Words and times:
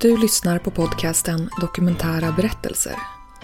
Du 0.00 0.16
lyssnar 0.16 0.58
på 0.58 0.70
podcasten 0.70 1.50
Dokumentära 1.60 2.32
berättelser 2.32 2.94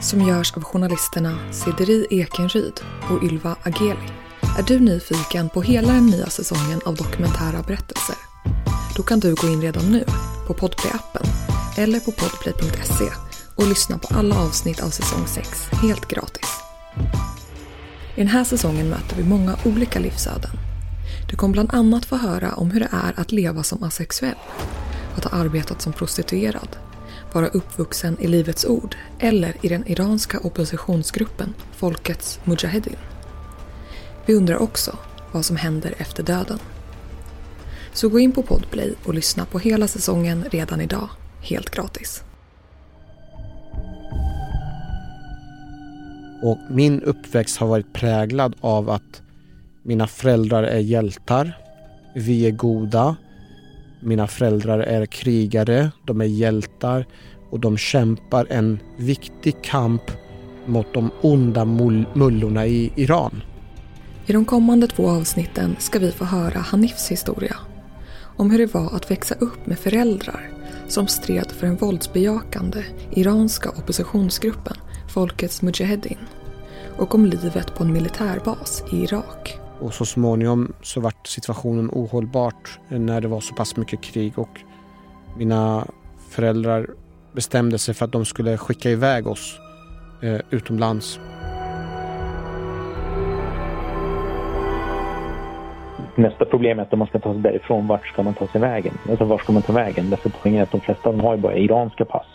som 0.00 0.20
görs 0.20 0.56
av 0.56 0.62
journalisterna 0.62 1.52
Sideri 1.52 2.06
Ekenryd 2.10 2.80
och 3.10 3.24
Ylva 3.24 3.56
Ageli. 3.62 4.08
Är 4.58 4.62
du 4.62 4.80
nyfiken 4.80 5.48
på 5.48 5.62
hela 5.62 5.92
den 5.92 6.06
nya 6.06 6.26
säsongen 6.26 6.80
av 6.84 6.94
Dokumentära 6.94 7.62
berättelser? 7.62 8.16
Då 8.96 9.02
kan 9.02 9.20
du 9.20 9.34
gå 9.34 9.48
in 9.48 9.62
redan 9.62 9.92
nu 9.92 10.04
på 10.46 10.54
Podplay-appen 10.54 11.26
eller 11.76 12.00
på 12.00 12.12
podplay.se 12.12 13.08
och 13.56 13.68
lyssna 13.68 13.98
på 13.98 14.14
alla 14.14 14.38
avsnitt 14.38 14.82
av 14.82 14.90
säsong 14.90 15.26
6 15.26 15.68
helt 15.72 16.08
gratis. 16.08 16.48
I 18.14 18.20
den 18.20 18.28
här 18.28 18.44
säsongen 18.44 18.88
möter 18.88 19.16
vi 19.16 19.24
många 19.24 19.56
olika 19.64 19.98
livsöden. 19.98 20.50
Du 21.30 21.36
kommer 21.36 21.52
bland 21.52 21.74
annat 21.74 22.04
få 22.04 22.16
höra 22.16 22.54
om 22.54 22.70
hur 22.70 22.80
det 22.80 22.90
är 22.92 23.20
att 23.20 23.32
leva 23.32 23.62
som 23.62 23.82
asexuell 23.82 24.36
att 25.16 25.24
ha 25.24 25.38
arbetat 25.38 25.82
som 25.82 25.92
prostituerad, 25.92 26.76
vara 27.32 27.48
uppvuxen 27.48 28.16
i 28.20 28.26
Livets 28.26 28.64
Ord 28.64 28.96
eller 29.18 29.56
i 29.62 29.68
den 29.68 29.86
iranska 29.86 30.38
oppositionsgruppen 30.38 31.54
Folkets 31.72 32.40
Mujahedin. 32.44 32.96
Vi 34.26 34.34
undrar 34.34 34.56
också 34.56 34.98
vad 35.32 35.44
som 35.44 35.56
händer 35.56 35.94
efter 35.98 36.22
döden. 36.22 36.58
Så 37.92 38.08
gå 38.08 38.18
in 38.18 38.32
på 38.32 38.42
Podplay 38.42 38.94
och 39.04 39.14
lyssna 39.14 39.44
på 39.44 39.58
hela 39.58 39.88
säsongen 39.88 40.44
redan 40.50 40.80
idag, 40.80 41.08
helt 41.40 41.70
gratis. 41.70 42.22
Och 46.42 46.58
min 46.70 47.02
uppväxt 47.02 47.58
har 47.58 47.66
varit 47.66 47.92
präglad 47.92 48.56
av 48.60 48.90
att 48.90 49.22
mina 49.82 50.06
föräldrar 50.06 50.62
är 50.62 50.78
hjältar. 50.78 51.58
Vi 52.14 52.46
är 52.46 52.50
goda. 52.50 53.16
Mina 54.00 54.26
föräldrar 54.26 54.78
är 54.78 55.06
krigare, 55.06 55.90
de 56.04 56.20
är 56.20 56.24
hjältar 56.24 57.06
och 57.50 57.60
de 57.60 57.76
kämpar 57.76 58.46
en 58.50 58.78
viktig 58.96 59.62
kamp 59.62 60.02
mot 60.66 60.94
de 60.94 61.10
onda 61.20 61.64
mullorna 62.14 62.66
i 62.66 62.92
Iran. 62.96 63.42
I 64.26 64.32
de 64.32 64.44
kommande 64.44 64.86
två 64.86 65.08
avsnitten 65.08 65.76
ska 65.78 65.98
vi 65.98 66.12
få 66.12 66.24
höra 66.24 66.58
Hanifs 66.58 67.10
historia. 67.10 67.56
Om 68.36 68.50
hur 68.50 68.58
det 68.58 68.74
var 68.74 68.96
att 68.96 69.10
växa 69.10 69.34
upp 69.34 69.66
med 69.66 69.78
föräldrar 69.78 70.50
som 70.88 71.06
stred 71.06 71.50
för 71.50 71.66
den 71.66 71.76
våldsbejakande 71.76 72.84
iranska 73.10 73.70
oppositionsgruppen 73.70 74.76
Folkets 75.08 75.62
Mujahedin 75.62 76.18
och 76.98 77.14
om 77.14 77.26
livet 77.26 77.74
på 77.74 77.84
en 77.84 77.92
militärbas 77.92 78.82
i 78.92 78.96
Irak. 78.96 79.65
Och 79.80 79.94
så 79.94 80.04
småningom 80.04 80.72
så 80.82 81.00
vart 81.00 81.26
situationen 81.26 81.90
ohållbart 81.92 82.78
när 82.88 83.20
det 83.20 83.28
var 83.28 83.40
så 83.40 83.54
pass 83.54 83.76
mycket 83.76 84.00
krig 84.00 84.38
och 84.38 84.60
mina 85.36 85.86
föräldrar 86.28 86.86
bestämde 87.32 87.78
sig 87.78 87.94
för 87.94 88.04
att 88.04 88.12
de 88.12 88.24
skulle 88.24 88.56
skicka 88.56 88.90
iväg 88.90 89.26
oss 89.26 89.58
eh, 90.22 90.40
utomlands. 90.50 91.20
Nästa 96.14 96.44
problem 96.44 96.78
är 96.78 96.82
att 96.82 96.92
om 96.92 96.98
man 96.98 97.08
ska 97.08 97.18
ta 97.18 97.32
sig 97.32 97.42
därifrån, 97.42 97.86
vart 97.86 98.06
ska 98.06 98.22
man 98.22 98.34
ta 98.34 98.46
sig 98.46 98.60
vägen? 98.60 98.98
Alltså 99.10 99.24
var 99.24 99.38
ska 99.38 99.52
man 99.52 99.62
ta 99.62 99.72
vägen? 99.72 100.10
Därför 100.10 100.32
poängen 100.42 100.58
är 100.58 100.62
att 100.62 100.70
de 100.70 100.80
flesta 100.80 101.08
av 101.08 101.16
dem 101.16 101.24
har 101.24 101.36
ju 101.36 101.42
bara 101.42 101.56
iranska 101.56 102.04
pass. 102.04 102.26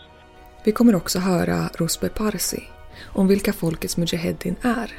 Vi 0.64 0.72
kommer 0.72 0.96
också 0.96 1.20
höra 1.20 1.70
Rosbe 1.78 2.10
Parsi 2.10 2.64
om 3.06 3.28
vilka 3.28 3.54
folkets 3.54 3.98
mujahedin 3.98 4.56
är, 4.62 4.92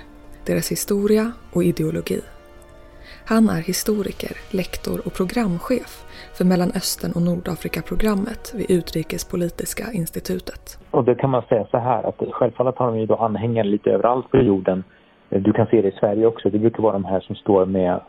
deras 0.46 0.70
historia 0.70 1.32
och 1.52 1.64
ideologi. 1.64 2.20
Han 3.26 3.48
är 3.48 3.62
historiker, 3.62 4.36
lektor 4.50 5.00
och 5.06 5.14
programchef 5.14 5.92
för 6.36 6.44
Mellanöstern 6.44 7.12
och 7.12 7.22
Nordafrika-programmet 7.22 8.52
vid 8.54 8.70
Utrikespolitiska 8.70 9.84
institutet. 9.92 10.78
Och 10.90 11.04
det 11.04 11.14
kan 11.14 11.30
man 11.30 11.42
säga 11.42 11.66
så 11.70 11.78
här 11.78 12.02
att 12.08 12.22
självfallet 12.32 12.78
har 12.78 12.86
de 12.86 12.98
ju 12.98 13.06
då 13.06 13.16
anhängare 13.16 13.66
lite 13.66 13.90
överallt 13.90 14.30
på 14.30 14.36
jorden. 14.36 14.84
Du 15.28 15.52
kan 15.52 15.66
se 15.66 15.82
det 15.82 15.88
i 15.88 15.96
Sverige 16.00 16.26
också. 16.26 16.50
Det 16.50 16.58
brukar 16.58 16.82
vara 16.82 16.92
de 16.92 17.04
här 17.04 17.20
som 17.20 17.36
står 17.36 17.66
med 17.66 18.00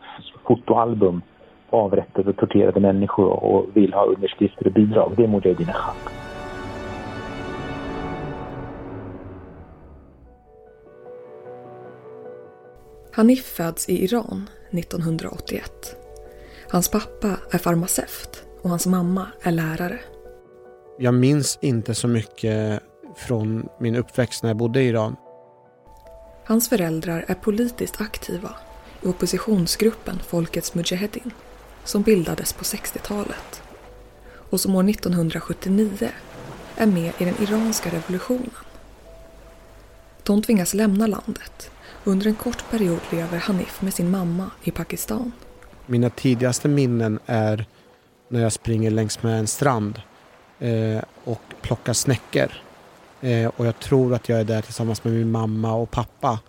fotoalbum 0.47 1.21
avrättade 1.69 2.29
och 2.29 2.37
torterade 2.37 2.79
människor 2.79 3.43
och 3.43 3.65
vill 3.73 3.93
ha 3.93 4.05
underskrifter 4.05 4.67
och 4.67 4.73
bidrag. 4.73 5.13
Det 5.17 5.23
är 5.23 5.27
Mujahedin 5.27 5.67
Khalq. 5.67 6.23
Hanif 13.15 13.45
föds 13.57 13.89
i 13.89 14.03
Iran 14.03 14.49
1981. 14.73 15.95
Hans 16.69 16.89
pappa 16.89 17.37
är 17.51 17.57
farmaceut 17.57 18.43
och 18.61 18.69
hans 18.69 18.87
mamma 18.87 19.27
är 19.41 19.51
lärare. 19.51 19.99
Jag 20.99 21.13
minns 21.13 21.59
inte 21.61 21.95
så 21.95 22.07
mycket 22.07 22.83
från 23.15 23.69
min 23.79 23.95
uppväxt 23.95 24.43
när 24.43 24.49
jag 24.49 24.57
bodde 24.57 24.81
i 24.81 24.87
Iran. 24.87 25.15
Hans 26.45 26.69
föräldrar 26.69 27.25
är 27.27 27.35
politiskt 27.35 28.01
aktiva 28.01 28.55
i 29.01 29.07
oppositionsgruppen 29.07 30.19
Folkets 30.27 30.73
Mujahedin 30.73 31.31
som 31.83 32.01
bildades 32.01 32.53
på 32.53 32.63
60-talet 32.63 33.61
och 34.49 34.59
som 34.59 34.75
år 34.75 34.89
1979 34.89 36.09
är 36.75 36.87
med 36.87 37.13
i 37.17 37.25
den 37.25 37.41
iranska 37.41 37.89
revolutionen. 37.89 38.51
De 40.23 40.41
tvingas 40.41 40.73
lämna 40.73 41.07
landet 41.07 41.71
under 42.03 42.27
en 42.27 42.35
kort 42.35 42.71
period 42.71 42.99
lever 43.11 43.37
Hanif 43.37 43.81
med 43.81 43.93
sin 43.93 44.11
mamma 44.11 44.51
i 44.63 44.71
Pakistan. 44.71 45.31
Mina 45.85 46.09
tidigaste 46.09 46.67
minnen 46.67 47.19
är 47.25 47.65
när 48.27 48.41
jag 48.41 48.51
springer 48.51 48.91
längs 48.91 49.23
med 49.23 49.39
en 49.39 49.47
strand 49.47 50.01
eh, 50.59 51.03
och 51.23 51.41
plockar 51.61 51.93
snäckor. 51.93 52.51
Eh, 53.21 53.51
och 53.57 53.65
jag 53.65 53.79
tror 53.79 54.13
att 54.13 54.29
jag 54.29 54.39
är 54.39 54.43
där 54.43 54.61
tillsammans 54.61 55.03
med 55.03 55.13
min 55.13 55.31
mamma 55.31 55.73
och 55.73 55.91
pappa. 55.91 56.39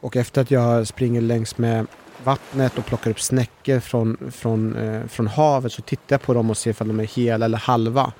Och 0.00 0.16
efter 0.16 0.40
att 0.40 0.50
jag 0.50 0.86
springer 0.86 1.20
längs 1.20 1.58
med 1.58 1.86
vattnet 2.24 2.78
och 2.78 2.86
plockar 2.86 3.10
upp 3.10 3.20
snäckor 3.20 3.80
från, 3.80 4.30
från, 4.30 4.76
eh, 4.76 5.06
från 5.06 5.26
havet 5.26 5.72
så 5.72 5.82
tittar 5.82 6.14
jag 6.14 6.22
på 6.22 6.34
dem 6.34 6.50
och 6.50 6.56
ser 6.56 6.82
om 6.82 6.88
de 6.88 7.00
är 7.00 7.04
hela 7.04 7.44
eller 7.44 7.58
halva. 7.58 8.12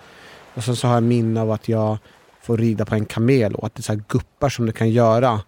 Och 0.54 0.64
sen 0.64 0.76
så 0.76 0.86
har 0.86 0.94
jag 0.94 1.02
minne 1.02 1.40
av 1.40 1.50
att 1.50 1.68
jag 1.68 1.98
får 2.40 2.56
rida 2.56 2.84
på 2.84 2.94
en 2.94 3.06
kamel 3.06 3.54
och 3.54 3.66
att 3.66 3.74
det 3.74 3.80
är 3.80 3.96
så 3.96 4.00
guppar 4.08 4.48
som 4.48 4.66
det 4.66 4.72
kan 4.72 4.90
göra. 4.90 5.40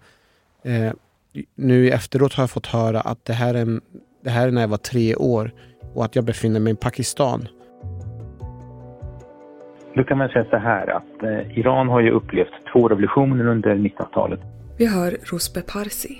Nu 1.55 1.89
efteråt 1.89 2.35
har 2.35 2.43
jag 2.43 2.51
fått 2.51 2.67
höra 2.67 3.01
att 3.01 3.25
det 3.25 3.33
här, 3.33 3.55
är, 3.55 3.81
det 4.25 4.31
här 4.31 4.49
är 4.49 4.53
när 4.53 4.61
jag 4.61 4.69
var 4.69 4.77
tre 4.77 5.15
år 5.15 5.51
och 5.95 6.05
att 6.05 6.17
jag 6.17 6.25
befinner 6.25 6.61
mig 6.61 6.73
i 6.73 6.77
Pakistan. 6.77 7.49
Då 9.95 10.05
kan 10.05 10.19
man 10.19 10.29
säga 10.29 10.47
så 10.51 10.57
här 10.57 10.87
att 10.97 11.23
eh, 11.23 11.59
Iran 11.59 11.89
har 11.89 12.01
ju 12.01 12.11
upplevt 12.11 12.53
två 12.73 12.89
revolutioner 12.89 13.47
under 13.47 13.75
1900-talet. 13.75 14.41
Vi 14.79 14.87
hör 14.87 15.11
Rosbe 15.33 15.61
Parsi, 15.61 16.19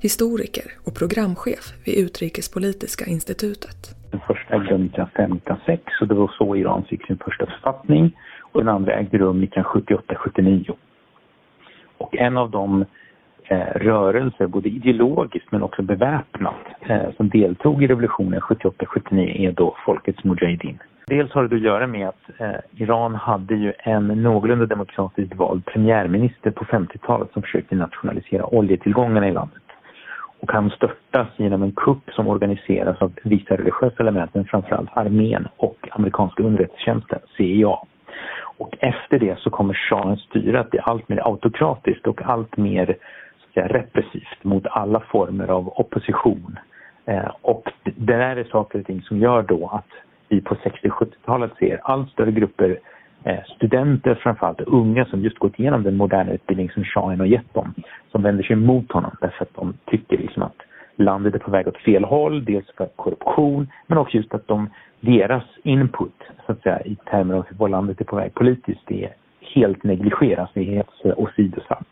historiker 0.00 0.64
och 0.86 0.94
programchef 0.94 1.64
vid 1.84 1.94
Utrikespolitiska 2.04 3.04
institutet. 3.06 3.78
Den 4.10 4.20
första 4.20 4.54
ägde 4.54 4.66
rum 4.66 4.84
1956 4.84 5.82
och 6.00 6.08
det 6.08 6.14
var 6.14 6.34
så 6.38 6.56
Iran 6.56 6.84
fick 6.84 7.06
sin 7.06 7.18
första 7.18 7.46
författning 7.46 8.16
och 8.52 8.60
den 8.60 8.68
andra 8.68 8.92
ägde 8.92 9.18
rum 9.18 9.42
1978-79. 9.42 10.74
Och 11.98 12.16
en 12.16 12.36
av 12.36 12.50
de 12.50 12.84
eh, 13.44 13.58
rörelser, 13.74 14.46
både 14.46 14.68
ideologiskt 14.68 15.52
men 15.52 15.62
också 15.62 15.82
beväpnat, 15.82 16.54
eh, 16.80 17.10
som 17.16 17.28
deltog 17.28 17.84
i 17.84 17.86
revolutionen 17.86 18.40
78-79 18.40 19.48
är 19.48 19.52
då 19.52 19.76
Folkets 19.86 20.24
Mujahedin. 20.24 20.78
Dels 21.06 21.32
har 21.32 21.48
det 21.48 21.56
att 21.56 21.62
göra 21.62 21.86
med 21.86 22.08
att 22.08 22.40
eh, 22.40 22.82
Iran 22.82 23.14
hade 23.14 23.54
ju 23.54 23.72
en 23.78 24.06
någorlunda 24.06 24.66
demokratiskt 24.66 25.34
vald 25.34 25.64
premiärminister 25.64 26.50
på 26.50 26.64
50-talet 26.64 27.32
som 27.32 27.42
försökte 27.42 27.74
nationalisera 27.74 28.54
oljetillgångarna 28.54 29.28
i 29.28 29.32
landet. 29.32 29.62
Och 30.40 30.52
han 30.52 30.70
störtas 30.70 31.28
genom 31.36 31.62
en 31.62 31.72
kupp 31.72 32.10
som 32.10 32.28
organiseras 32.28 33.02
av 33.02 33.12
vissa 33.24 33.56
religiösa 33.56 33.96
element, 33.98 34.34
men 34.34 34.44
framförallt 34.44 34.90
armén 34.92 35.48
och 35.56 35.88
amerikanska 35.90 36.42
underrättelsetjänsten, 36.42 37.18
CIA. 37.36 37.78
Och 38.58 38.76
efter 38.80 39.18
det 39.18 39.38
så 39.38 39.50
kommer 39.50 39.74
shahens 39.74 40.20
styre 40.20 40.60
att 40.60 40.70
bli 40.70 40.80
allt 40.82 41.08
mer 41.08 41.26
autokratiskt 41.26 42.06
och 42.06 42.22
allt 42.22 42.56
mer 42.56 42.96
säga, 43.54 43.68
repressivt 43.68 44.44
mot 44.44 44.66
alla 44.66 45.00
former 45.00 45.48
av 45.48 45.68
opposition. 45.68 46.58
Eh, 47.04 47.30
och 47.42 47.72
det 47.84 48.16
där 48.16 48.36
är 48.36 48.44
saker 48.44 48.80
och 48.80 48.86
ting 48.86 49.02
som 49.02 49.18
gör 49.18 49.42
då 49.42 49.66
att 49.66 49.88
vi 50.28 50.40
på 50.40 50.54
60-70-talet 50.54 51.50
ser 51.58 51.80
allt 51.84 52.10
större 52.10 52.32
grupper 52.32 52.78
eh, 53.24 53.44
studenter 53.56 54.14
framförallt, 54.14 54.60
unga 54.60 55.04
som 55.04 55.20
just 55.20 55.38
gått 55.38 55.58
igenom 55.58 55.82
den 55.82 55.96
moderna 55.96 56.32
utbildning 56.32 56.70
som 56.70 56.84
shahen 56.84 57.20
har 57.20 57.26
gett 57.26 57.54
dem, 57.54 57.74
som 58.10 58.22
vänder 58.22 58.44
sig 58.44 58.52
emot 58.52 58.92
honom 58.92 59.16
därför 59.20 59.44
att 59.44 59.54
de 59.54 59.74
tycker 59.86 60.18
liksom 60.18 60.42
att 60.42 60.56
landet 60.96 61.34
är 61.34 61.38
på 61.38 61.50
väg 61.50 61.68
åt 61.68 61.78
fel 61.78 62.04
håll, 62.04 62.44
dels 62.44 62.66
för 62.76 62.86
korruption, 62.86 63.68
men 63.86 63.98
också 63.98 64.16
just 64.16 64.34
att 64.34 64.48
de, 64.48 64.70
deras 65.00 65.44
input, 65.62 66.22
så 66.46 66.52
att 66.52 66.62
säga, 66.62 66.80
i 66.80 66.96
termer 67.10 67.34
av 67.34 67.46
hur 67.58 67.68
landet 67.68 68.00
är 68.00 68.04
på 68.04 68.16
väg 68.16 68.34
politiskt, 68.34 68.82
det 68.86 69.04
är 69.04 69.14
helt 69.40 69.84
negligeras, 69.84 70.50
det 70.54 70.60
är 70.60 70.74
helt 70.74 71.18
åsidosatt. 71.18 71.86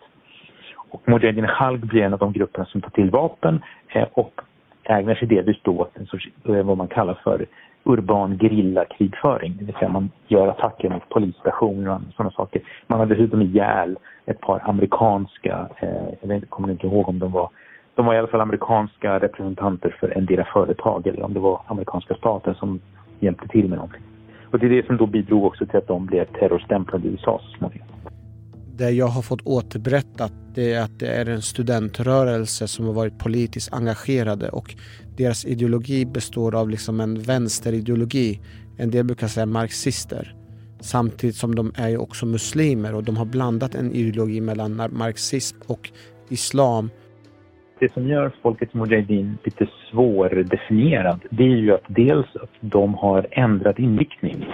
Och 0.90 1.02
Mujahedin 1.08 1.46
Khalq 1.46 1.82
blir 1.82 2.02
en 2.02 2.12
av 2.12 2.18
de 2.18 2.32
grupperna 2.32 2.64
som 2.64 2.80
tar 2.80 2.90
till 2.90 3.10
vapen 3.10 3.62
eh, 3.88 4.06
och 4.12 4.40
ägnar 4.84 5.14
sig 5.14 5.28
delvis 5.28 5.56
då 5.62 5.78
åt 5.78 5.96
en 5.96 6.06
sorts, 6.06 6.28
eh, 6.48 6.62
vad 6.62 6.76
man 6.76 6.88
kallar 6.88 7.14
för 7.24 7.46
urban 7.84 8.36
grillakrigföring. 8.36 9.56
Det 9.58 9.64
vill 9.64 9.74
säga 9.74 9.88
man 9.88 10.10
gör 10.28 10.48
attacker 10.48 10.88
mot 10.88 11.08
polisstationer 11.08 11.94
och 11.94 12.00
sådana 12.16 12.30
saker. 12.30 12.62
Man 12.86 12.98
hade 12.98 13.14
dessutom 13.14 13.42
ihjäl 13.42 13.98
ett 14.26 14.40
par 14.40 14.60
amerikanska, 14.64 15.68
eh, 15.76 16.08
jag 16.20 16.28
vet, 16.28 16.50
kommer 16.50 16.70
inte 16.70 16.86
ihåg 16.86 17.08
om 17.08 17.18
de 17.18 17.32
var 17.32 17.50
de 17.94 18.06
var 18.06 18.14
i 18.14 18.18
alla 18.18 18.28
fall 18.28 18.40
amerikanska 18.40 19.18
representanter 19.18 19.96
för 20.00 20.18
en 20.18 20.26
del 20.26 20.44
företag 20.44 21.06
eller 21.06 21.22
om 21.22 21.34
det 21.34 21.40
var 21.40 21.60
amerikanska 21.66 22.14
staten 22.14 22.54
som 22.54 22.80
hjälpte 23.18 23.48
till 23.48 23.68
med 23.68 23.78
någonting. 23.78 24.02
Och 24.50 24.58
det 24.58 24.66
är 24.66 24.70
det 24.70 24.86
som 24.86 24.96
då 24.96 25.06
bidrog 25.06 25.44
också 25.44 25.66
till 25.66 25.78
att 25.78 25.86
de 25.86 26.06
blev 26.06 26.24
terrorstämplade 26.24 27.08
i 27.08 27.10
USA 27.10 27.40
så 27.42 27.58
småningom. 27.58 27.88
Det 28.80 28.90
jag 28.90 29.06
har 29.06 29.22
fått 29.22 29.42
återberättat 29.46 30.32
det 30.54 30.72
är 30.72 30.82
att 30.82 30.98
det 30.98 31.06
är 31.06 31.28
en 31.28 31.42
studentrörelse 31.42 32.68
som 32.68 32.86
har 32.86 32.92
varit 32.92 33.18
politiskt 33.18 33.72
engagerade 33.72 34.48
och 34.48 34.74
deras 35.16 35.44
ideologi 35.44 36.06
består 36.06 36.54
av 36.54 36.70
liksom 36.70 37.00
en 37.00 37.22
vänsterideologi. 37.22 38.40
En 38.78 38.90
del 38.90 39.04
brukar 39.04 39.26
säga 39.26 39.46
marxister. 39.46 40.34
Samtidigt 40.80 41.36
som 41.36 41.54
de 41.54 41.72
är 41.76 42.00
också 42.00 42.26
muslimer 42.26 42.94
och 42.94 43.04
de 43.04 43.16
har 43.16 43.24
blandat 43.24 43.74
en 43.74 43.92
ideologi 43.92 44.40
mellan 44.40 44.90
marxism 44.92 45.56
och 45.66 45.90
islam 46.28 46.90
det 47.80 47.92
som 47.92 48.08
gör 48.08 48.32
Folkets 48.42 48.74
Mujahedin 48.74 49.38
lite 49.44 49.66
svårdefinierad 49.90 51.20
det 51.30 51.42
är 51.44 51.56
ju 51.56 51.74
att 51.74 51.84
dels 51.88 52.36
att 52.36 52.50
de 52.60 52.94
har 52.94 53.26
ändrat 53.30 53.78
inriktning 53.78 54.46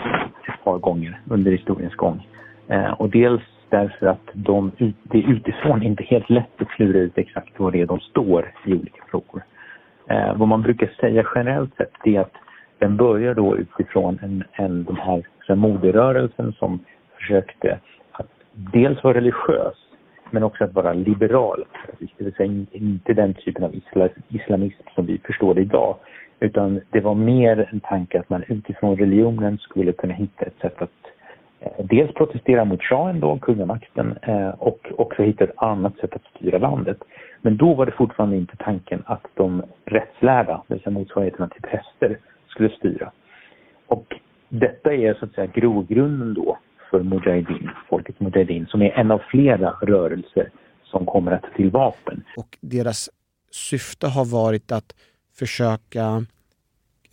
ett 0.49 0.65
par 0.65 0.79
gånger 0.79 1.21
under 1.31 1.51
historiens 1.53 1.95
gång. 1.95 2.29
Eh, 2.69 2.91
och 2.91 3.11
dels 3.11 3.43
därför 3.71 4.07
att 4.07 4.29
de, 4.33 4.73
det 5.03 5.19
utifrån 5.19 5.83
inte 5.83 6.03
är 6.03 6.07
helt 6.07 6.31
lätt 6.31 6.63
att 6.63 6.69
klura 6.69 6.99
ut 6.99 7.19
exakt 7.19 7.53
vad 7.57 7.73
det 7.73 7.81
är 7.81 7.87
de 7.87 8.01
står 8.01 8.53
i 8.67 8.73
olika 8.73 9.03
frågor. 9.11 9.43
Eh, 10.11 10.37
vad 10.37 10.49
man 10.49 10.63
brukar 10.63 10.87
säga 11.01 11.25
generellt 11.35 11.77
sett 11.77 11.93
är 12.05 12.21
att 12.21 12.35
den 12.79 12.97
börjar 12.97 13.35
då 13.35 13.57
utifrån 13.57 14.19
en, 14.23 14.45
en, 14.53 14.85
den 14.85 14.97
här, 14.97 15.55
moderrörelsen 15.55 16.53
som 16.53 16.81
försökte 17.17 17.79
att 18.13 18.31
dels 18.53 19.05
vara 19.05 19.15
religiös 19.15 19.75
men 20.31 20.43
också 20.43 20.65
att 20.65 20.75
vara 20.75 20.93
liberal. 20.93 21.65
Det 21.99 22.25
vill 22.25 22.35
säga 22.35 22.65
inte 22.73 23.15
den 23.15 23.35
typen 23.35 23.65
av 23.65 23.75
islamism 24.29 24.83
som 24.95 25.07
vi 25.07 25.19
förstår 25.19 25.55
det 25.55 25.61
idag. 25.61 25.97
Utan 26.41 26.81
det 26.91 27.01
var 27.01 27.15
mer 27.15 27.69
en 27.73 27.81
tanke 27.81 28.21
att 28.21 28.31
man 28.31 28.45
utifrån 28.49 28.97
religionen 28.97 29.59
skulle 29.59 29.93
kunna 29.93 30.15
hitta 30.15 30.45
ett 30.45 30.59
sätt 30.61 30.83
att 30.83 30.91
Eh, 31.67 31.85
dels 31.87 32.15
protestera 32.15 32.65
mot 32.65 32.83
shahen 32.83 33.21
då, 33.21 33.39
kungamakten, 33.39 34.19
eh, 34.23 34.49
och 34.49 34.93
också 34.99 35.23
hitta 35.23 35.45
ett 35.45 35.57
annat 35.57 35.97
sätt 35.97 36.15
att 36.15 36.25
styra 36.37 36.59
landet. 36.59 36.99
Men 37.43 37.57
då 37.57 37.75
var 37.75 37.87
det 37.87 37.93
fortfarande 37.93 38.37
inte 38.37 38.57
tanken 38.57 39.03
att 39.07 39.27
de 39.35 39.63
rättslärda, 39.85 40.63
det 40.69 40.75
vill 40.75 40.83
säga 40.83 40.91
motsvarigheterna 40.91 41.49
till 41.49 41.63
präster, 41.63 42.19
skulle 42.49 42.69
styra. 42.69 43.13
Och 43.87 44.21
detta 44.49 44.95
är 44.95 45.15
så 45.15 45.25
att 45.25 45.33
säga 45.33 45.47
grogrunden 45.47 46.35
då 46.35 46.59
för 46.91 47.03
Mujahedin, 47.03 47.71
folket 47.89 48.21
Mujahedin, 48.21 48.67
som 48.67 48.83
är 48.83 48.91
en 48.91 49.11
av 49.11 49.19
flera 49.31 49.71
rörelser 49.71 50.51
som 50.85 51.07
kommer 51.07 51.33
att 51.33 51.43
ta 51.43 51.49
till 51.49 51.71
vapen. 51.71 52.25
Och 52.37 52.59
deras 52.61 53.11
syfte 53.51 54.07
har 54.07 54.25
varit 54.25 54.73
att 54.73 54.95
försöka 55.39 56.25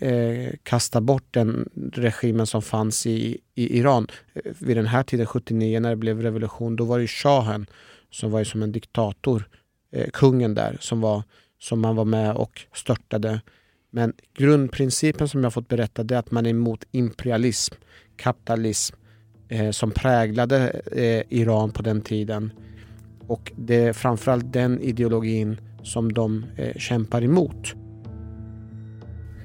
eh, 0.04 0.54
kasta 0.64 1.02
bort 1.02 1.24
den 1.32 1.70
regimen 1.94 2.48
som 2.48 2.62
fanns 2.62 3.08
i, 3.08 3.38
i 3.56 3.78
Iran. 3.80 4.08
Eh, 4.34 4.52
vid 4.60 4.78
den 4.78 4.86
här 4.86 5.04
tiden, 5.04 5.26
79, 5.26 5.80
när 5.80 5.90
det 5.90 5.96
blev 5.96 6.22
revolution, 6.22 6.76
då 6.76 6.86
var 6.86 7.00
det 7.00 7.08
shahen 7.08 7.66
som 8.12 8.32
var 8.32 8.44
som 8.44 8.64
en 8.64 8.72
diktator, 8.72 9.50
eh, 9.92 10.10
kungen 10.14 10.54
där, 10.54 10.78
som, 10.80 11.02
var, 11.02 11.24
som 11.60 11.80
man 11.80 11.96
var 11.96 12.06
med 12.06 12.36
och 12.36 12.62
störtade. 12.74 13.42
Men 13.90 14.14
grundprincipen 14.38 15.28
som 15.28 15.44
jag 15.44 15.54
fått 15.54 15.68
berätta 15.68 16.02
är 16.02 16.14
att 16.14 16.32
man 16.32 16.46
är 16.46 16.50
emot 16.50 16.84
imperialism, 16.92 17.76
kapitalism, 18.16 18.96
eh, 19.50 19.72
som 19.72 19.92
präglade 19.92 20.82
eh, 20.92 21.40
Iran 21.40 21.72
på 21.72 21.82
den 21.82 22.02
tiden. 22.02 22.52
Och 23.28 23.52
det 23.56 23.76
är 23.76 23.94
framförallt 23.94 24.54
den 24.54 24.82
ideologin 24.82 25.58
som 25.84 26.14
de 26.14 26.46
eh, 26.58 26.78
kämpar 26.78 27.24
emot. 27.24 27.83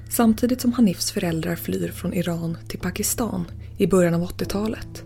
Samtidigt 0.09 0.61
som 0.61 0.73
Hanifs 0.73 1.11
föräldrar 1.11 1.55
flyr 1.55 1.91
från 1.91 2.13
Iran 2.13 2.57
till 2.67 2.79
Pakistan 2.79 3.45
i 3.77 3.87
början 3.87 4.13
av 4.13 4.21
80-talet 4.21 5.03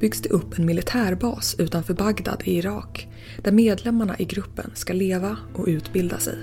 byggs 0.00 0.20
det 0.20 0.28
upp 0.28 0.58
en 0.58 0.66
militärbas 0.66 1.56
utanför 1.58 1.94
Bagdad 1.94 2.42
i 2.44 2.58
Irak 2.58 3.08
där 3.42 3.52
medlemmarna 3.52 4.16
i 4.18 4.24
gruppen 4.24 4.70
ska 4.74 4.92
leva 4.92 5.36
och 5.54 5.66
utbilda 5.66 6.18
sig. 6.18 6.38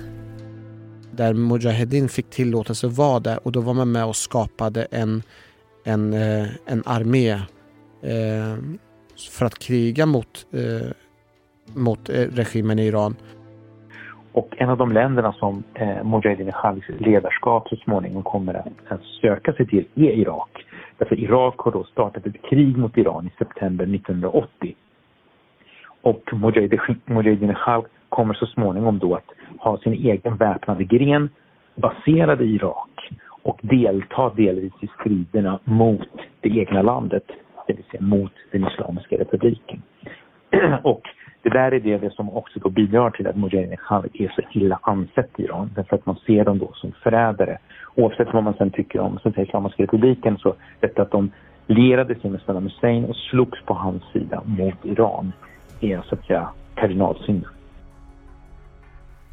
Där 1.12 1.34
Mujahedin 1.34 2.08
fick 2.08 2.30
tillåtelse 2.30 2.86
att 2.86 2.96
vara 2.96 3.20
där 3.20 3.46
och 3.46 3.52
då 3.52 3.60
var 3.60 3.74
man 3.74 3.92
med 3.92 4.04
och 4.04 4.16
skapade 4.16 4.82
en, 4.90 5.22
en, 5.84 6.12
eh, 6.12 6.48
en 6.66 6.82
armé 6.86 7.30
eh, 8.02 8.56
för 9.30 9.46
att 9.46 9.58
kriga 9.58 10.06
mot, 10.06 10.46
eh, 10.52 10.90
mot 11.74 12.08
regimen 12.08 12.78
i 12.78 12.86
Iran. 12.86 13.16
Och 14.32 14.54
en 14.58 14.70
av 14.70 14.76
de 14.76 14.92
länderna 14.92 15.32
som 15.32 15.62
eh, 15.74 16.04
Mujahedin 16.04 16.52
Khalis 16.52 16.84
ledarskap 16.88 17.68
så 17.68 17.76
småningom 17.76 18.22
kommer 18.22 18.54
att, 18.54 18.66
att 18.88 19.02
söka 19.02 19.52
sig 19.52 19.66
till 19.66 19.86
är 19.94 20.10
Irak. 20.10 20.66
Därför 20.98 21.20
Irak 21.20 21.54
har 21.58 21.72
då 21.72 21.84
startat 21.84 22.26
ett 22.26 22.42
krig 22.42 22.76
mot 22.76 22.96
Iran 22.96 23.26
i 23.26 23.30
september 23.38 23.84
1980. 23.94 24.74
Och 26.02 26.22
Mujahedin 27.06 27.54
Khalq 27.54 27.86
kommer 28.08 28.34
så 28.34 28.46
småningom 28.46 28.98
då 28.98 29.14
att 29.14 29.30
ha 29.58 29.78
sin 29.78 29.92
egen 29.92 30.36
väpnade 30.36 30.84
gren 30.84 31.28
baserad 31.74 32.40
i 32.42 32.44
Irak 32.44 33.10
och 33.42 33.60
delta 33.62 34.30
delvis 34.36 34.72
i 34.80 34.88
striderna 35.00 35.58
mot 35.64 36.08
det 36.40 36.48
egna 36.48 36.82
landet 36.82 37.24
det 37.66 37.76
vill 37.76 37.84
säga 37.90 38.02
mot 38.02 38.32
den 38.50 38.66
Islamiska 38.66 39.16
republiken. 39.16 39.82
och 40.82 41.02
det 41.42 41.48
där 41.50 41.72
är 41.72 41.80
det, 41.80 41.98
det 41.98 42.14
som 42.14 42.30
också 42.30 42.58
då 42.58 42.68
bidrar 42.68 43.10
till 43.10 43.26
att 43.26 43.36
Mujahedin 43.36 43.78
är 44.12 44.32
så 44.34 44.58
illa 44.58 44.78
ansett 44.82 45.40
i 45.40 45.42
Iran. 45.42 45.70
Därför 45.74 45.96
att 45.96 46.06
man 46.06 46.16
ser 46.26 46.44
dem 46.44 46.58
då 46.58 46.72
som 46.74 46.92
förrädare. 47.02 47.58
Oavsett 47.94 48.28
vad 48.32 48.44
man 48.44 48.54
sen 48.54 48.70
tycker 48.70 49.00
om 49.00 49.18
den 49.22 49.44
Islamiska 49.46 49.82
republiken 49.82 50.38
så 50.38 50.54
detta 50.80 51.02
att 51.02 51.10
de 51.10 51.30
lierade 51.66 52.14
sig 52.20 52.30
med 52.30 52.40
Saddam 52.40 52.62
Hussein 52.62 53.04
och 53.04 53.16
slogs 53.16 53.62
på 53.64 53.74
hans 53.74 54.02
sida 54.12 54.42
mot 54.46 54.84
Iran 54.84 55.32
är 55.80 56.02
så 56.08 56.14
att 56.14 56.26
säga 56.26 56.48
kardinalsynd. 56.74 57.44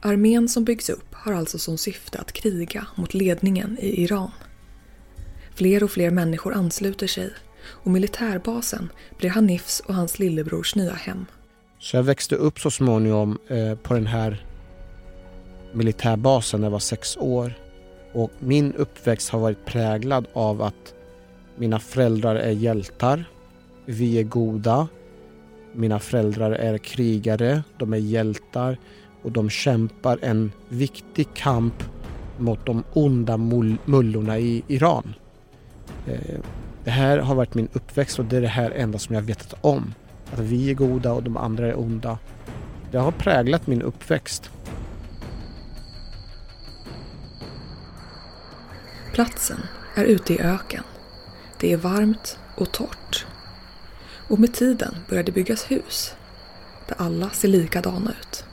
Armén 0.01 0.47
som 0.47 0.63
byggs 0.65 0.89
upp 0.89 1.13
har 1.13 1.33
alltså 1.33 1.57
som 1.57 1.77
syfte 1.77 2.19
att 2.19 2.31
kriga 2.31 2.87
mot 2.95 3.13
ledningen 3.13 3.77
i 3.79 4.03
Iran. 4.03 4.31
Fler 5.55 5.83
och 5.83 5.89
fler 5.89 6.11
människor 6.11 6.53
ansluter 6.53 7.07
sig 7.07 7.29
och 7.83 7.91
militärbasen 7.91 8.89
blir 9.17 9.29
Hanifs 9.29 9.79
och 9.79 9.93
hans 9.93 10.19
lillebrors 10.19 10.75
nya 10.75 10.93
hem. 10.93 11.25
Så 11.79 11.95
jag 11.95 12.03
växte 12.03 12.35
upp 12.35 12.59
så 12.59 12.71
småningom 12.71 13.37
eh, 13.47 13.75
på 13.75 13.93
den 13.93 14.07
här 14.07 14.45
militärbasen 15.73 16.59
när 16.61 16.65
jag 16.65 16.71
var 16.71 16.79
sex 16.79 17.17
år. 17.17 17.53
Och 18.13 18.31
min 18.39 18.73
uppväxt 18.73 19.29
har 19.29 19.39
varit 19.39 19.65
präglad 19.65 20.27
av 20.33 20.61
att 20.61 20.93
mina 21.55 21.79
föräldrar 21.79 22.35
är 22.35 22.51
hjältar. 22.51 23.25
Vi 23.85 24.19
är 24.19 24.23
goda. 24.23 24.87
Mina 25.73 25.99
föräldrar 25.99 26.51
är 26.51 26.77
krigare. 26.77 27.63
De 27.77 27.93
är 27.93 27.97
hjältar 27.97 28.77
och 29.23 29.31
de 29.31 29.49
kämpar 29.49 30.19
en 30.21 30.51
viktig 30.69 31.27
kamp 31.33 31.83
mot 32.37 32.65
de 32.65 32.83
onda 32.93 33.37
mullorna 33.85 34.39
i 34.39 34.63
Iran. 34.67 35.13
Eh, 36.07 36.39
det 36.83 36.91
här 36.91 37.17
har 37.17 37.35
varit 37.35 37.53
min 37.53 37.69
uppväxt 37.73 38.19
och 38.19 38.25
det 38.25 38.37
är 38.37 38.41
det 38.41 38.47
här 38.47 38.71
enda 38.71 38.99
som 38.99 39.15
jag 39.15 39.21
vetat 39.21 39.55
om. 39.61 39.93
Att 40.33 40.39
vi 40.39 40.69
är 40.69 40.73
goda 40.73 41.13
och 41.13 41.23
de 41.23 41.37
andra 41.37 41.67
är 41.67 41.79
onda. 41.79 42.17
Det 42.91 42.97
har 42.97 43.11
präglat 43.11 43.67
min 43.67 43.81
uppväxt. 43.81 44.49
Platsen 49.13 49.59
är 49.95 50.05
ute 50.05 50.33
i 50.33 50.39
öken. 50.39 50.83
Det 51.59 51.73
är 51.73 51.77
varmt 51.77 52.39
och 52.57 52.71
torrt. 52.71 53.25
Och 54.29 54.39
med 54.39 54.53
tiden 54.53 54.95
börjar 55.09 55.23
det 55.23 55.31
byggas 55.31 55.71
hus. 55.71 56.15
Där 56.87 56.95
alla 56.97 57.29
ser 57.29 57.47
likadana 57.47 58.11
ut. 58.21 58.43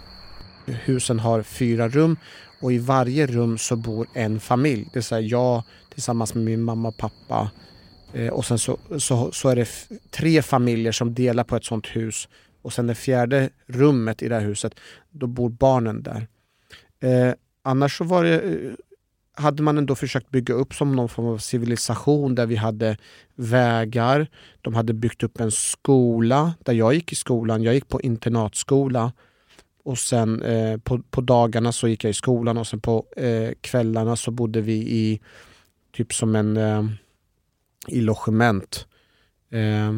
Husen 0.66 1.18
har 1.18 1.42
fyra 1.42 1.88
rum 1.88 2.16
och 2.60 2.72
i 2.72 2.78
varje 2.78 3.26
rum 3.26 3.58
så 3.58 3.76
bor 3.76 4.06
en 4.12 4.40
familj. 4.40 4.84
Det 4.84 4.94
vill 4.94 5.02
säga 5.02 5.20
jag 5.20 5.62
tillsammans 5.94 6.34
med 6.34 6.44
min 6.44 6.62
mamma 6.62 6.88
och 6.88 6.96
pappa 6.96 7.50
Eh, 8.14 8.28
och 8.28 8.44
sen 8.44 8.59
så, 8.59 8.78
så, 8.99 9.33
så 9.33 9.49
är 9.49 9.56
det 9.56 9.68
tre 10.11 10.42
familjer 10.42 10.92
som 10.92 11.14
delar 11.14 11.44
på 11.44 11.56
ett 11.56 11.64
sånt 11.64 11.87
hus. 11.87 12.28
Och 12.62 12.73
sen 12.73 12.87
det 12.87 12.94
fjärde 12.94 13.50
rummet 13.66 14.23
i 14.23 14.28
det 14.28 14.35
här 14.35 14.42
huset, 14.42 14.75
då 15.11 15.26
bor 15.26 15.49
barnen 15.49 16.02
där. 16.02 16.26
Eh, 17.00 17.35
annars 17.62 17.99
så 17.99 18.04
var 18.04 18.25
det, 18.25 18.40
eh, 18.40 18.73
hade 19.37 19.62
man 19.62 19.78
ändå 19.78 19.94
försökt 19.94 20.30
bygga 20.30 20.54
upp 20.54 20.75
som 20.75 20.97
någon 20.97 21.09
form 21.09 21.26
av 21.26 21.38
civilisation 21.38 22.35
där 22.35 22.47
vi 22.47 22.56
hade 22.56 22.97
vägar. 23.35 24.26
De 24.61 24.75
hade 24.75 24.92
byggt 24.92 25.23
upp 25.23 25.40
en 25.40 25.50
skola 25.50 26.54
där 26.62 26.73
jag 26.73 26.94
gick 26.94 27.12
i 27.12 27.16
skolan. 27.16 27.62
Jag 27.62 27.75
gick 27.75 27.88
på 27.88 28.00
internatskola. 28.00 29.12
Och 29.85 29.99
sen 29.99 30.42
eh, 30.42 30.78
på, 30.78 30.99
på 31.11 31.21
dagarna 31.21 31.73
så 31.73 31.88
gick 31.88 32.04
jag 32.04 32.11
i 32.11 32.14
skolan 32.14 32.59
och 32.59 32.66
sen 32.66 32.80
på 32.80 33.06
eh, 33.16 33.50
kvällarna 33.61 34.16
så 34.16 34.30
bodde 34.30 34.61
vi 34.61 34.75
i 34.75 35.21
typ 35.92 36.14
som 36.14 36.37
en 36.37 36.56
eh, 36.56 36.85
i 37.88 38.00
logement. 38.00 38.86
Eh, 39.50 39.92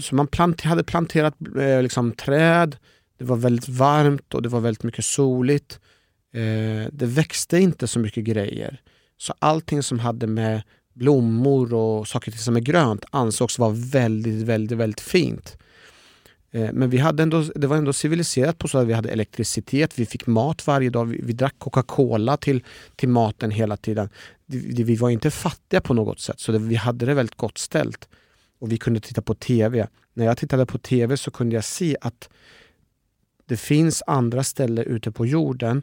så 0.00 0.14
man 0.14 0.26
plant, 0.26 0.60
hade 0.60 0.84
planterat 0.84 1.34
eh, 1.58 1.82
liksom, 1.82 2.12
träd, 2.12 2.76
det 3.18 3.24
var 3.24 3.36
väldigt 3.36 3.68
varmt 3.68 4.34
och 4.34 4.42
det 4.42 4.48
var 4.48 4.60
väldigt 4.60 4.82
mycket 4.82 5.04
soligt. 5.04 5.80
Eh, 6.34 6.88
det 6.92 7.06
växte 7.06 7.58
inte 7.58 7.86
så 7.86 7.98
mycket 7.98 8.24
grejer. 8.24 8.80
Så 9.16 9.34
allting 9.38 9.82
som 9.82 9.98
hade 9.98 10.26
med 10.26 10.62
blommor 10.94 11.74
och 11.74 12.08
saker 12.08 12.32
som 12.32 12.56
är 12.56 12.60
grönt 12.60 13.04
ansågs 13.10 13.58
vara 13.58 13.72
väldigt, 13.74 14.42
väldigt, 14.42 14.78
väldigt 14.78 15.00
fint. 15.00 15.56
Eh, 16.50 16.72
men 16.72 16.90
vi 16.90 16.98
hade 16.98 17.22
ändå, 17.22 17.42
det 17.54 17.66
var 17.66 17.76
ändå 17.76 17.92
civiliserat 17.92 18.58
på 18.58 18.68
så 18.68 18.78
att 18.78 18.86
vi 18.86 18.92
hade 18.92 19.08
elektricitet, 19.08 19.98
vi 19.98 20.06
fick 20.06 20.26
mat 20.26 20.66
varje 20.66 20.90
dag, 20.90 21.04
vi, 21.04 21.20
vi 21.22 21.32
drack 21.32 21.54
Coca-Cola 21.58 22.36
till, 22.36 22.64
till 22.96 23.08
maten 23.08 23.50
hela 23.50 23.76
tiden. 23.76 24.08
Vi, 24.46 24.82
vi 24.82 24.96
var 24.96 25.10
inte 25.10 25.30
fattiga 25.30 25.80
på 25.80 25.94
något 25.94 26.20
sätt, 26.20 26.40
så 26.40 26.52
det, 26.52 26.58
vi 26.58 26.74
hade 26.74 27.06
det 27.06 27.14
väldigt 27.14 27.36
gott 27.36 27.58
ställt. 27.58 28.08
Och 28.58 28.72
vi 28.72 28.78
kunde 28.78 29.00
titta 29.00 29.22
på 29.22 29.34
TV. 29.34 29.86
När 30.14 30.24
jag 30.24 30.38
tittade 30.38 30.66
på 30.66 30.78
TV 30.78 31.16
så 31.16 31.30
kunde 31.30 31.54
jag 31.54 31.64
se 31.64 31.96
att 32.00 32.28
det 33.46 33.56
finns 33.56 34.02
andra 34.06 34.44
ställen 34.44 34.84
ute 34.84 35.12
på 35.12 35.26
jorden 35.26 35.82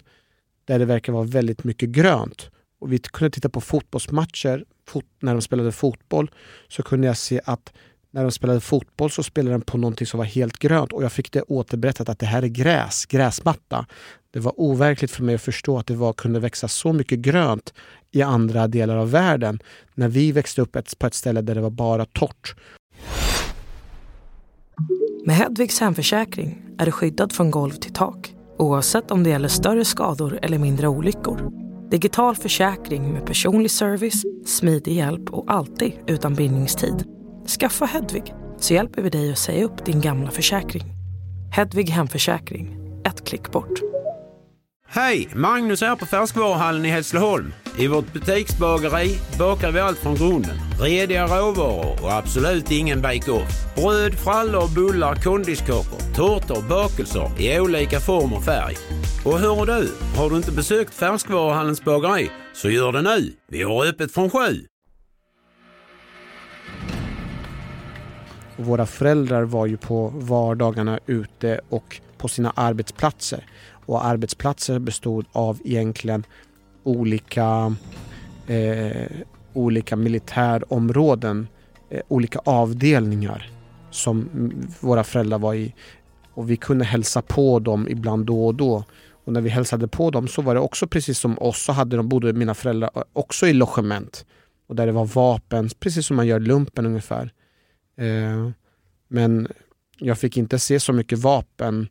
där 0.65 0.79
det 0.79 0.86
verkar 0.86 1.13
vara 1.13 1.24
väldigt 1.24 1.63
mycket 1.63 1.89
grönt. 1.89 2.50
Och 2.79 2.93
vi 2.93 3.00
kunde 3.00 3.31
titta 3.31 3.50
på 3.50 3.62
fotbollsmatcher, 3.62 4.65
fot 4.88 5.05
när 5.19 5.33
de 5.33 5.41
spelade 5.41 5.71
fotboll, 5.71 6.31
så 6.67 6.83
kunde 6.83 7.07
jag 7.07 7.17
se 7.17 7.41
att 7.45 7.74
när 8.17 8.24
de 8.24 8.31
spelade 8.31 8.59
fotboll 8.59 9.12
så 9.12 9.24
spelade 9.24 9.55
de 9.55 9.62
på 9.62 9.77
någonting 9.77 10.07
som 10.07 10.17
var 10.17 10.25
helt 10.25 10.57
grönt 10.57 10.93
och 10.93 11.03
jag 11.03 11.12
fick 11.12 11.31
det 11.31 11.41
återberättat 11.41 12.09
att 12.09 12.19
det 12.19 12.25
här 12.25 12.43
är 12.43 12.47
gräs, 12.47 13.05
gräsmatta. 13.05 13.86
Det 14.31 14.39
var 14.39 14.53
overkligt 14.57 15.12
för 15.12 15.24
mig 15.24 15.36
att 15.36 15.41
förstå 15.41 15.77
att 15.77 15.88
det 15.88 15.95
var, 15.95 16.13
kunde 16.13 16.39
växa 16.39 16.67
så 16.67 16.93
mycket 16.93 17.19
grönt 17.19 17.74
i 18.12 18.21
andra 18.21 18.67
delar 18.67 18.95
av 18.95 19.12
världen 19.12 19.59
när 19.95 20.07
vi 20.07 20.31
växte 20.31 20.62
upp 20.62 20.75
ett, 20.75 21.00
på 21.00 21.07
ett 21.07 21.13
ställe 21.13 21.41
där 21.41 21.55
det 21.55 21.62
var 21.62 21.69
bara 21.69 22.05
torrt. 22.05 22.55
Med 25.25 25.36
Hedvigs 25.36 25.79
hemförsäkring 25.79 26.62
är 26.77 26.86
du 26.86 26.91
skyddad 26.91 27.33
från 27.33 27.51
golv 27.51 27.71
till 27.71 27.93
tak 27.93 28.33
oavsett 28.57 29.12
om 29.12 29.24
det 29.24 29.29
gäller 29.29 29.50
större 29.50 29.86
skador 29.86 30.39
eller 30.41 30.57
mindre 30.59 30.88
olyckor. 30.88 31.51
Digital 31.91 32.36
försäkring 32.36 33.13
med 33.13 33.25
personlig 33.25 33.71
service, 33.71 34.24
smidig 34.45 34.93
hjälp 34.93 35.29
och 35.29 35.45
alltid 35.47 35.91
utan 36.07 36.33
bindningstid. 36.33 37.16
Skaffa 37.48 37.86
Hedvig 37.86 38.34
så 38.60 38.74
hjälper 38.74 39.01
vi 39.01 39.10
dig 39.10 39.32
att 39.32 39.38
säga 39.38 39.66
upp 39.66 39.86
din 39.86 40.01
gamla 40.01 40.32
försäkring. 40.32 40.84
Hedvig 41.51 41.89
Hemförsäkring, 41.89 42.77
ett 43.06 43.27
klick 43.27 43.51
bort. 43.51 43.80
Hej! 44.89 45.30
Magnus 45.36 45.82
här 45.82 45.96
på 45.96 46.06
Färskvaruhallen 46.06 46.86
i 46.86 46.89
Hässleholm. 46.89 47.54
I 47.80 47.88
vårt 47.88 48.13
butiksbageri 48.13 49.18
bakar 49.39 49.72
vi 49.72 49.80
allt 49.80 49.98
från 49.98 50.16
grunden. 50.16 50.58
Rediga 50.82 51.24
råvaror 51.24 52.04
och 52.04 52.13
absolut 52.13 52.72
ingen 52.72 53.01
bake-off. 53.01 53.75
Bröd, 53.75 54.13
frallor, 54.13 54.75
bullar, 54.75 55.16
kondiskakor, 55.16 56.16
tårtor, 56.16 56.70
bakelser 56.70 57.32
i 57.42 57.60
olika 57.60 58.00
form 58.00 58.34
och 58.34 58.44
färg. 58.44 58.75
Och 59.25 59.39
hör 59.39 59.66
du, 59.66 59.92
har 60.18 60.30
du 60.30 60.38
inte 60.38 60.51
besökt 60.51 60.94
Färskvaruhallens 60.94 61.84
bageri 61.84 62.32
så 62.54 62.70
gör 62.70 62.92
det 62.92 63.01
nu. 63.01 63.34
Vi 63.48 63.63
har 63.63 63.86
öppet 63.86 64.12
från 64.12 64.30
sju. 64.30 64.66
Våra 68.59 68.85
föräldrar 68.85 69.43
var 69.43 69.65
ju 69.65 69.77
på 69.77 70.13
vardagarna 70.15 70.99
ute 71.05 71.59
och 71.69 72.01
på 72.17 72.27
sina 72.27 72.53
arbetsplatser. 72.55 73.45
Och 73.85 74.05
arbetsplatser 74.05 74.79
bestod 74.79 75.25
av 75.31 75.59
egentligen 75.63 76.25
olika, 76.83 77.75
eh, 78.47 79.11
olika 79.53 79.95
militärområden, 79.95 81.47
eh, 81.89 82.01
olika 82.07 82.39
avdelningar 82.39 83.51
som 83.91 84.29
våra 84.79 85.03
föräldrar 85.03 85.39
var 85.39 85.53
i. 85.53 85.73
Och 86.33 86.49
vi 86.49 86.57
kunde 86.57 86.85
hälsa 86.85 87.21
på 87.21 87.59
dem 87.59 87.87
ibland 87.89 88.25
då 88.25 88.47
och 88.47 88.55
då. 88.55 88.83
Och 89.25 89.33
när 89.33 89.41
vi 89.41 89.49
hälsade 89.49 89.87
på 89.87 90.11
dem 90.11 90.27
så 90.27 90.41
var 90.41 90.55
det 90.55 90.61
också 90.61 90.87
precis 90.87 91.19
som 91.19 91.39
oss 91.39 91.63
så 91.63 91.71
hade 91.71 91.97
de, 91.97 92.09
bodde 92.09 92.33
mina 92.33 92.53
föräldrar 92.53 92.91
eh, 92.95 93.01
också 93.13 93.47
i 93.47 93.53
logement. 93.53 94.25
Och 94.67 94.75
där 94.75 94.85
det 94.85 94.91
var 94.91 95.05
vapen, 95.05 95.69
precis 95.79 96.05
som 96.05 96.15
man 96.15 96.27
gör 96.27 96.39
lumpen 96.39 96.85
ungefär. 96.85 97.31
Eh, 97.98 98.50
men 99.08 99.48
jag 99.98 100.18
fick 100.18 100.38
inte 100.38 100.60
se 100.60 100.80
så 100.80 100.94
mycket 100.94 101.20
vapen. 101.20 101.88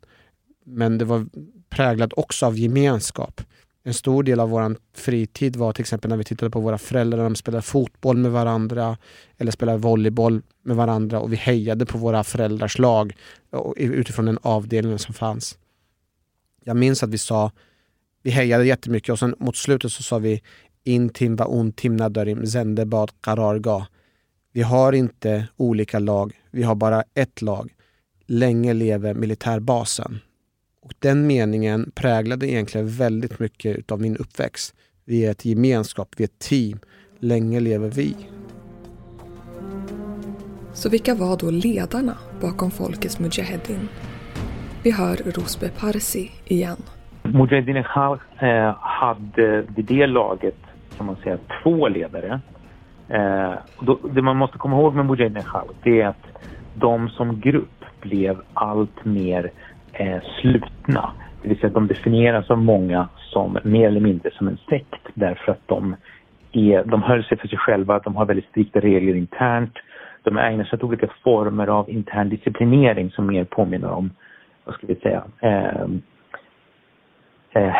Men 0.65 0.97
det 0.97 1.05
var 1.05 1.25
präglat 1.69 2.13
också 2.13 2.45
av 2.45 2.57
gemenskap. 2.57 3.41
En 3.83 3.93
stor 3.93 4.23
del 4.23 4.39
av 4.39 4.49
vår 4.49 4.75
fritid 4.93 5.55
var 5.55 5.73
till 5.73 5.81
exempel 5.81 6.09
när 6.09 6.17
vi 6.17 6.23
tittade 6.23 6.51
på 6.51 6.59
våra 6.59 6.77
föräldrar 6.77 7.17
när 7.17 7.23
de 7.23 7.35
spelade 7.35 7.61
fotboll 7.61 8.17
med 8.17 8.31
varandra 8.31 8.97
eller 9.37 9.51
spelade 9.51 9.77
volleyboll 9.77 10.41
med 10.63 10.75
varandra 10.75 11.19
och 11.19 11.33
vi 11.33 11.35
hejade 11.35 11.85
på 11.85 11.97
våra 11.97 12.23
föräldrars 12.23 12.79
lag 12.79 13.15
eh, 13.53 13.91
utifrån 13.91 14.25
den 14.25 14.39
avdelningen 14.41 14.99
som 14.99 15.13
fanns. 15.13 15.57
Jag 16.63 16.77
minns 16.77 17.03
att 17.03 17.09
vi 17.09 17.17
sa, 17.17 17.51
vi 18.23 18.31
hejade 18.31 18.65
jättemycket 18.65 19.09
och 19.09 19.19
sen 19.19 19.35
mot 19.39 19.55
slutet 19.55 19.91
så 19.91 20.03
sa 20.03 20.17
vi 20.17 20.41
Intim 20.83 21.35
va 21.35 21.45
untim 21.45 21.97
nadarim 21.97 22.45
zendebad 22.45 23.11
qararga. 23.21 23.87
Vi 24.57 24.63
har 24.63 24.93
inte 24.93 25.47
olika 25.57 25.99
lag, 25.99 26.33
vi 26.51 26.63
har 26.63 26.75
bara 26.75 27.03
ett 27.13 27.41
lag. 27.41 27.69
Länge 28.25 28.73
leve 28.73 29.13
militärbasen. 29.13 30.19
Och 30.81 30.93
den 30.99 31.27
meningen 31.27 31.91
präglade 31.95 32.49
egentligen 32.51 32.87
väldigt 32.87 33.39
mycket 33.39 33.91
av 33.91 34.01
min 34.01 34.17
uppväxt. 34.17 34.75
Vi 35.05 35.25
är 35.25 35.31
ett 35.31 35.45
gemenskap, 35.45 36.09
vi 36.17 36.23
är 36.23 36.27
ett 36.27 36.39
team. 36.39 36.79
Länge 37.19 37.59
lever 37.59 37.89
vi. 37.89 38.15
Så 40.73 40.89
vilka 40.89 41.15
var 41.15 41.37
då 41.37 41.51
ledarna 41.51 42.17
bakom 42.41 42.71
Folkets 42.71 43.19
Mujahedin? 43.19 43.89
Vi 44.83 44.91
hör 44.91 45.15
Rosbe 45.15 45.69
Parsi 45.69 46.31
igen. 46.45 46.77
Mujahedin 47.23 47.83
Khalq 47.83 48.21
eh, 48.39 48.75
hade 48.79 49.61
vid 49.75 49.85
det 49.85 50.07
laget 50.07 50.57
kan 50.97 51.05
man 51.05 51.15
säga 51.15 51.37
två 51.63 51.87
ledare. 51.87 52.41
Eh, 53.09 53.53
då, 53.79 53.99
det 54.11 54.21
man 54.21 54.37
måste 54.37 54.57
komma 54.57 54.75
ihåg 54.77 54.95
med 54.95 55.05
Mujahedin 55.05 55.43
Khalq 55.43 55.71
det 55.83 56.01
är 56.01 56.07
att 56.07 56.25
de 56.73 57.09
som 57.09 57.39
grupp 57.39 57.85
blev 58.01 58.41
allt 58.53 59.05
mer 59.05 59.51
eh, 59.93 60.21
slutna. 60.41 61.11
Det 61.41 61.49
vill 61.49 61.57
säga 61.57 61.67
att 61.67 61.73
de 61.73 61.87
definieras 61.87 62.49
av 62.49 62.57
många 62.57 63.07
som 63.17 63.57
mer 63.63 63.87
eller 63.87 63.99
mindre 63.99 64.31
som 64.31 64.47
en 64.47 64.57
sekt 64.69 65.07
därför 65.13 65.51
att 65.51 65.67
de, 65.67 65.95
är, 66.51 66.83
de 66.83 67.03
höll 67.03 67.23
sig 67.23 67.37
för 67.37 67.47
sig 67.47 67.57
själva, 67.57 67.99
de 67.99 68.15
har 68.15 68.25
väldigt 68.25 68.49
strikta 68.49 68.79
regler 68.79 69.15
internt. 69.15 69.73
De 70.23 70.37
ägnar 70.37 70.63
sig 70.63 70.77
åt 70.77 70.83
olika 70.83 71.07
former 71.23 71.67
av 71.67 71.89
intern 71.89 72.29
disciplinering 72.29 73.11
som 73.11 73.27
mer 73.27 73.43
påminner 73.43 73.89
om, 73.89 74.11
vad 74.63 74.75
ska 74.75 74.87
vi 74.87 74.95
säga, 74.95 75.23
eh, 75.41 75.85
eh, 77.51 77.75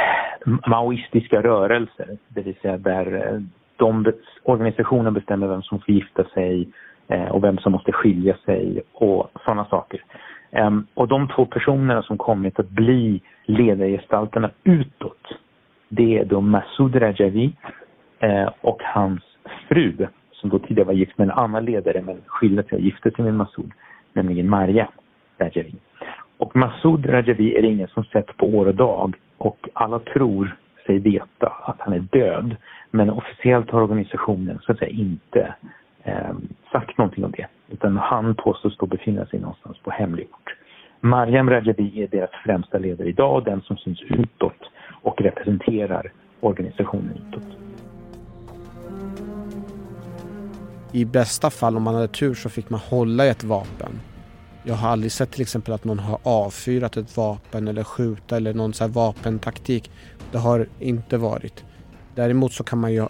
maoistiska 0.67 1.41
rörelser. 1.41 2.17
Det 2.27 2.41
vill 2.41 2.55
säga 2.55 2.77
där 2.77 3.33
eh, 3.33 3.41
de, 3.77 4.13
organisationen 4.43 5.13
bestämmer 5.13 5.47
vem 5.47 5.61
som 5.61 5.79
får 5.79 5.95
gifta 5.95 6.23
sig 6.23 6.69
eh, 7.07 7.27
och 7.27 7.43
vem 7.43 7.57
som 7.57 7.71
måste 7.71 7.91
skilja 7.91 8.37
sig 8.45 8.81
och 8.93 9.29
sådana 9.45 9.65
saker. 9.65 10.03
Eh, 10.51 10.71
och 10.93 11.07
de 11.07 11.27
två 11.27 11.45
personerna 11.45 12.01
som 12.01 12.17
kommit 12.17 12.59
att 12.59 12.69
bli 12.69 13.21
ledargestalterna 13.45 14.51
utåt, 14.63 15.27
det 15.89 16.17
är 16.17 16.25
då 16.25 16.41
Masoud 16.41 16.95
Rajavi 16.95 17.53
eh, 18.19 18.49
och 18.61 18.81
hans 18.83 19.21
fru, 19.69 20.07
som 20.31 20.49
då 20.49 20.59
tidigare 20.59 20.87
var 20.87 20.93
gift 20.93 21.17
med 21.17 21.25
en 21.25 21.37
annan 21.37 21.65
ledare 21.65 22.01
men 22.01 22.21
skilde 22.25 22.63
sig 22.63 22.75
och 22.75 22.83
gifte 22.83 23.11
sig 23.11 23.25
med 23.25 23.33
Masoud, 23.33 23.71
nämligen 24.13 24.49
Marja 24.49 24.87
Rajavi. 25.37 25.75
Och 26.37 26.55
Masoud 26.55 27.09
Rajavi 27.09 27.55
är 27.55 27.61
det 27.61 27.67
ingen 27.67 27.87
som 27.87 28.03
sett 28.03 28.37
på 28.37 28.45
år 28.45 28.65
och 28.65 28.75
dag 28.75 29.15
och 29.37 29.69
alla 29.73 29.99
tror 29.99 30.55
sig 30.87 30.99
veta 30.99 31.47
att 31.65 31.77
han 31.79 31.93
är 31.93 31.99
död. 31.99 32.55
Men 32.91 33.09
officiellt 33.09 33.71
har 33.71 33.81
organisationen 33.81 34.59
så 34.61 34.71
att 34.71 34.77
säga 34.77 34.91
inte 34.91 35.55
eh, 36.03 36.35
sagt 36.71 36.97
någonting 36.97 37.25
om 37.25 37.31
det. 37.31 37.47
Utan 37.69 37.97
han 37.97 38.35
påstås 38.35 38.77
då 38.77 38.85
befinna 38.85 39.25
sig 39.25 39.39
någonstans 39.39 39.77
på 39.83 39.91
hemlig 39.91 40.27
ort. 40.31 40.55
Mariam 41.01 41.49
Rajavi 41.49 42.03
är 42.03 42.07
deras 42.07 42.31
främsta 42.45 42.77
ledare 42.77 43.09
idag 43.09 43.45
den 43.45 43.61
som 43.61 43.77
syns 43.77 44.01
utåt 44.01 44.61
och 45.01 45.21
representerar 45.21 46.11
organisationen 46.39 47.21
utåt. 47.27 47.57
I 50.91 51.05
bästa 51.05 51.49
fall 51.49 51.77
om 51.77 51.83
man 51.83 51.95
hade 51.95 52.07
tur 52.07 52.33
så 52.33 52.49
fick 52.49 52.69
man 52.69 52.79
hålla 52.79 53.25
i 53.25 53.29
ett 53.29 53.43
vapen. 53.43 53.99
Jag 54.63 54.75
har 54.75 54.89
aldrig 54.89 55.11
sett 55.11 55.31
till 55.31 55.41
exempel 55.41 55.73
att 55.73 55.83
någon 55.83 55.99
har 55.99 56.19
avfyrat 56.23 56.97
ett 56.97 57.17
vapen 57.17 57.67
eller 57.67 57.83
skjuta 57.83 58.37
eller 58.37 58.53
någon 58.53 58.73
så 58.73 58.83
här 58.83 58.91
vapentaktik. 58.91 59.91
Det 60.31 60.37
har 60.37 60.67
inte 60.79 61.17
varit. 61.17 61.63
Däremot 62.15 62.53
så 62.53 62.63
kan 62.63 62.79
man 62.79 62.93
ju, 62.93 63.07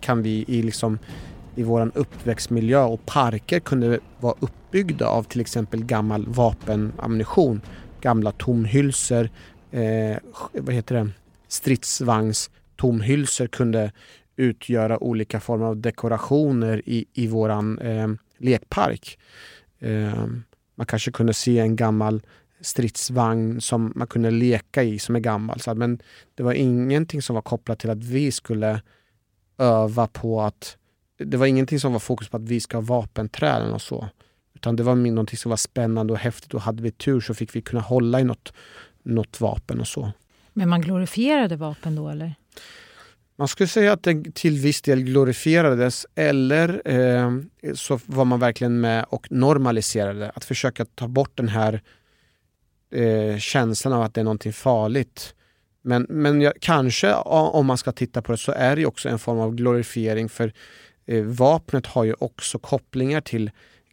kan 0.00 0.22
vi 0.22 0.44
i 0.48 0.62
liksom 0.62 0.98
i 1.54 1.62
våran 1.62 1.92
uppväxtmiljö 1.94 2.82
och 2.82 3.06
parker 3.06 3.60
kunde 3.60 4.00
vara 4.20 4.34
uppbyggda 4.40 5.06
av 5.06 5.22
till 5.22 5.40
exempel 5.40 5.84
gammal 5.84 6.26
vapenammunition. 6.28 7.60
Gamla 8.00 8.32
tomhylsor, 8.32 9.28
eh, 9.70 10.16
vad 10.52 10.74
heter 10.74 10.94
det, 10.94 11.10
stridsvagns 11.48 12.50
tomhylsor 12.76 13.46
kunde 13.46 13.92
utgöra 14.36 15.02
olika 15.02 15.40
former 15.40 15.66
av 15.66 15.76
dekorationer 15.76 16.82
i, 16.86 17.04
i 17.12 17.26
våran 17.26 17.78
eh, 17.78 18.08
lekpark. 18.38 19.18
Eh, 19.78 20.26
man 20.74 20.86
kanske 20.86 21.10
kunde 21.10 21.34
se 21.34 21.58
en 21.58 21.76
gammal 21.76 22.22
stridsvagn 22.60 23.60
som 23.60 23.92
man 23.96 24.06
kunde 24.06 24.30
leka 24.30 24.82
i 24.82 24.98
som 24.98 25.16
är 25.16 25.20
gammal. 25.20 25.60
Så, 25.60 25.74
men 25.74 26.02
det 26.34 26.42
var 26.42 26.52
ingenting 26.52 27.22
som 27.22 27.34
var 27.34 27.42
kopplat 27.42 27.78
till 27.78 27.90
att 27.90 28.04
vi 28.04 28.32
skulle 28.32 28.82
öva 29.58 30.06
på 30.06 30.42
att... 30.42 30.76
Det 31.18 31.36
var 31.36 31.46
ingenting 31.46 31.80
som 31.80 31.92
var 31.92 32.00
fokus 32.00 32.28
på 32.28 32.36
att 32.36 32.48
vi 32.48 32.60
ska 32.60 32.76
ha 32.76 32.82
vapenträden 32.82 33.72
och 33.72 33.82
så. 33.82 34.08
Utan 34.54 34.76
det 34.76 34.82
var 34.82 34.94
någonting 34.94 35.36
som 35.36 35.50
var 35.50 35.56
spännande 35.56 36.12
och 36.12 36.18
häftigt 36.18 36.54
och 36.54 36.60
hade 36.60 36.82
vi 36.82 36.90
tur 36.90 37.20
så 37.20 37.34
fick 37.34 37.56
vi 37.56 37.62
kunna 37.62 37.82
hålla 37.82 38.20
i 38.20 38.24
något, 38.24 38.52
något 39.02 39.40
vapen 39.40 39.80
och 39.80 39.86
så. 39.86 40.12
Men 40.52 40.68
man 40.68 40.80
glorifierade 40.80 41.56
vapen 41.56 41.96
då 41.96 42.08
eller? 42.08 42.34
Man 43.36 43.48
skulle 43.48 43.68
säga 43.68 43.92
att 43.92 44.02
det 44.02 44.34
till 44.34 44.58
viss 44.58 44.82
del 44.82 45.02
glorifierades 45.02 46.06
eller 46.14 46.82
eh, 46.84 47.32
så 47.74 48.00
var 48.06 48.24
man 48.24 48.40
verkligen 48.40 48.80
med 48.80 49.04
och 49.08 49.32
normaliserade. 49.32 50.30
Att 50.34 50.44
försöka 50.44 50.84
ta 50.84 51.08
bort 51.08 51.30
den 51.34 51.48
här 51.48 51.82
eh, 52.90 53.38
känslan 53.38 53.92
av 53.92 54.02
att 54.02 54.14
det 54.14 54.20
är 54.20 54.24
någonting 54.24 54.52
farligt. 54.52 55.34
Men, 55.82 56.06
men 56.08 56.40
jag, 56.40 56.52
kanske 56.60 57.14
om 57.14 57.66
man 57.66 57.78
ska 57.78 57.92
titta 57.92 58.22
på 58.22 58.32
det 58.32 58.38
så 58.38 58.52
är 58.52 58.76
det 58.76 58.86
också 58.86 59.08
en 59.08 59.18
form 59.18 59.38
av 59.38 59.54
glorifiering 59.54 60.28
för 60.28 60.52
eh, 61.06 61.24
vapnet 61.24 61.86
har 61.86 62.04
ju 62.04 62.14
också 62.18 62.58
kopplingar 62.58 63.20
till 63.20 63.50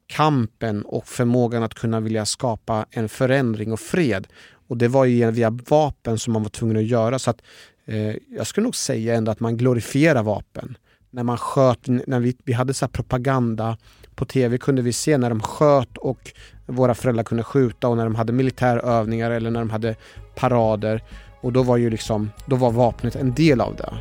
kampen 0.08 0.82
och 0.82 1.08
förmågan 1.08 1.64
att 1.64 1.74
kunna 1.74 2.00
vilja 2.00 2.26
skapa 2.26 2.86
en 2.92 3.10
förändring 3.10 3.74
och 3.74 3.80
fred. 3.80 4.28
Och 4.68 4.78
det 4.78 4.88
var 4.88 5.06
ju 5.06 5.32
via 5.32 5.50
vapen 5.50 6.20
som 6.20 6.34
man 6.34 6.44
var 6.44 6.50
tvungen 6.50 6.78
att 6.78 6.86
göra. 6.86 7.20
Så 7.20 7.30
att, 7.30 7.42
eh, 7.86 8.16
jag 8.30 8.48
skulle 8.48 8.64
nog 8.64 8.76
säga 8.76 9.16
ändå 9.16 9.32
att 9.32 9.40
man 9.40 9.58
glorifierar 9.58 10.24
vapen. 10.24 10.78
När 11.10 11.24
man 11.24 11.38
sköt, 11.38 11.88
när 11.88 12.20
vi, 12.20 12.38
vi 12.44 12.54
hade 12.54 12.74
så 12.74 12.88
propaganda 12.88 13.78
på 14.16 14.26
tv 14.26 14.58
kunde 14.58 14.82
vi 14.82 14.94
se 14.94 15.18
när 15.18 15.30
de 15.30 15.42
sköt 15.42 15.98
och 15.98 16.32
våra 16.66 16.96
föräldrar 16.96 17.24
kunde 17.24 17.44
skjuta 17.44 17.88
och 17.88 17.98
när 17.98 18.04
de 18.04 18.16
hade 18.16 18.34
militärövningar 18.34 19.32
eller 19.32 19.52
när 19.52 19.60
de 19.60 19.70
hade 19.70 19.96
parader. 20.36 21.04
Och 21.42 21.54
då 21.54 21.64
var 21.64 21.78
ju 21.78 21.90
liksom, 21.90 22.32
då 22.46 22.56
var 22.56 22.72
vapnet 22.72 23.16
en 23.16 23.34
del 23.34 23.62
av 23.62 23.76
det. 23.76 23.94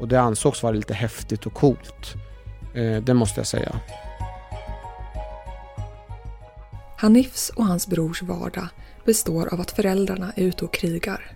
Och 0.00 0.08
det 0.08 0.20
ansågs 0.20 0.62
vara 0.62 0.72
lite 0.72 0.94
häftigt 0.94 1.46
och 1.46 1.54
coolt. 1.54 2.14
Eh, 2.74 3.02
det 3.02 3.14
måste 3.14 3.40
jag 3.40 3.46
säga. 3.46 3.80
Hanifs 6.98 7.50
och 7.50 7.66
hans 7.66 7.86
brors 7.86 8.22
vardag 8.22 8.68
består 9.04 9.54
av 9.54 9.60
att 9.60 9.70
föräldrarna 9.70 10.32
är 10.36 10.42
ute 10.42 10.64
och 10.64 10.72
krigar. 10.72 11.32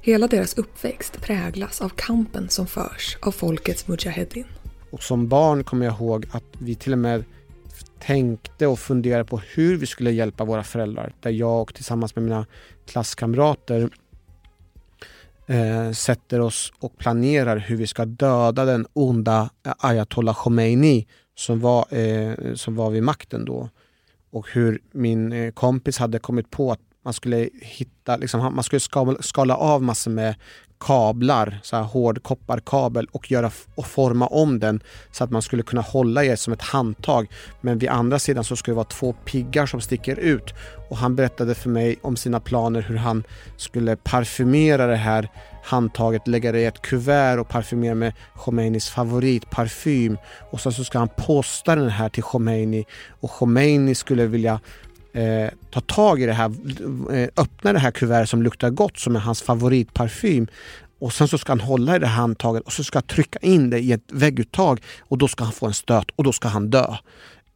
Hela 0.00 0.26
deras 0.26 0.54
uppväxt 0.58 1.20
präglas 1.20 1.80
av 1.80 1.88
kampen 1.88 2.48
som 2.48 2.66
förs 2.66 3.18
av 3.20 3.30
folkets 3.30 3.88
mujahedin. 3.88 4.44
Och 4.90 5.02
som 5.02 5.28
barn 5.28 5.64
kommer 5.64 5.86
jag 5.86 5.94
ihåg 5.94 6.26
att 6.30 6.44
vi 6.58 6.74
till 6.74 6.92
och 6.92 6.98
med 6.98 7.24
tänkte 7.98 8.66
och 8.66 8.78
funderade 8.78 9.24
på 9.24 9.40
hur 9.54 9.76
vi 9.76 9.86
skulle 9.86 10.10
hjälpa 10.10 10.44
våra 10.44 10.64
föräldrar. 10.64 11.12
Där 11.20 11.30
jag 11.30 11.62
och 11.62 11.74
tillsammans 11.74 12.16
med 12.16 12.24
mina 12.24 12.46
klasskamrater 12.86 13.90
eh, 15.46 15.92
sätter 15.92 16.40
oss 16.40 16.72
och 16.78 16.98
planerar 16.98 17.56
hur 17.56 17.76
vi 17.76 17.86
ska 17.86 18.04
döda 18.04 18.64
den 18.64 18.86
onda 18.92 19.50
eh, 19.66 19.72
ayatollah 19.78 20.34
Khomeini 20.34 21.06
som 21.34 21.60
var, 21.60 21.94
eh, 21.94 22.54
som 22.54 22.76
var 22.76 22.90
vid 22.90 23.02
makten 23.02 23.44
då. 23.44 23.68
Och 24.30 24.48
hur 24.50 24.80
min 24.92 25.32
eh, 25.32 25.52
kompis 25.52 25.98
hade 25.98 26.18
kommit 26.18 26.50
på 26.50 26.72
att 26.72 26.80
man 27.02 27.12
skulle 27.12 27.50
hitta, 27.62 28.16
liksom, 28.16 28.54
man 28.54 28.64
skulle 28.64 28.80
skala, 28.80 29.22
skala 29.22 29.56
av 29.56 29.82
massor 29.82 30.10
med 30.10 30.34
kablar, 30.80 31.60
så 31.62 31.76
här 31.76 31.82
hård 31.82 32.22
kopparkabel 32.22 33.06
och, 33.12 33.30
göra, 33.30 33.50
och 33.74 33.86
forma 33.86 34.26
om 34.26 34.58
den 34.58 34.80
så 35.12 35.24
att 35.24 35.30
man 35.30 35.42
skulle 35.42 35.62
kunna 35.62 35.82
hålla 35.82 36.24
i 36.24 36.36
som 36.36 36.52
ett 36.52 36.62
handtag. 36.62 37.26
Men 37.60 37.78
vid 37.78 37.88
andra 37.88 38.18
sidan 38.18 38.44
så 38.44 38.56
skulle 38.56 38.72
det 38.72 38.76
vara 38.76 38.84
två 38.84 39.12
piggar 39.12 39.66
som 39.66 39.80
sticker 39.80 40.16
ut. 40.18 40.54
Och 40.90 40.96
han 40.96 41.16
berättade 41.16 41.54
för 41.54 41.70
mig 41.70 41.98
om 42.02 42.16
sina 42.16 42.40
planer 42.40 42.82
hur 42.82 42.96
han 42.96 43.24
skulle 43.56 43.96
parfymera 43.96 44.86
det 44.86 44.96
här 44.96 45.28
handtaget, 45.62 46.28
lägga 46.28 46.52
det 46.52 46.60
i 46.60 46.64
ett 46.64 46.82
kuvert 46.82 47.38
och 47.38 47.48
parfymera 47.48 47.94
med 47.94 48.12
Khomeinis 48.36 48.88
favoritparfym. 48.88 50.18
Och 50.50 50.60
sen 50.60 50.72
så 50.72 50.84
ska 50.84 50.98
han 50.98 51.08
posta 51.16 51.74
den 51.76 51.88
här 51.88 52.08
till 52.08 52.22
Khomeini 52.22 52.84
och 53.20 53.30
Khomeini 53.30 53.94
skulle 53.94 54.26
vilja 54.26 54.60
eh, 55.12 55.50
ta 55.70 55.80
tag 55.80 56.22
i 56.22 56.26
det 56.26 56.32
här, 56.32 56.52
eh, 57.12 57.28
öppna 57.36 57.72
det 57.72 57.78
här 57.78 57.90
kuvertet 57.90 58.28
som 58.28 58.42
luktar 58.42 58.70
gott 58.70 58.98
som 58.98 59.16
är 59.16 59.20
hans 59.20 59.42
favoritparfym 59.42 60.46
och 61.00 61.12
sen 61.12 61.28
så 61.28 61.38
ska 61.38 61.52
han 61.52 61.60
hålla 61.60 61.96
i 61.96 61.98
det 61.98 62.06
handtaget 62.06 62.62
och 62.62 62.72
så 62.72 62.84
ska 62.84 62.98
han 62.98 63.06
trycka 63.06 63.38
in 63.38 63.70
det 63.70 63.78
i 63.78 63.92
ett 63.92 64.12
vägguttag 64.12 64.80
och 65.00 65.18
då 65.18 65.28
ska 65.28 65.44
han 65.44 65.52
få 65.52 65.66
en 65.66 65.74
stöt 65.74 66.10
och 66.16 66.24
då 66.24 66.32
ska 66.32 66.48
han 66.48 66.70
dö. 66.70 66.96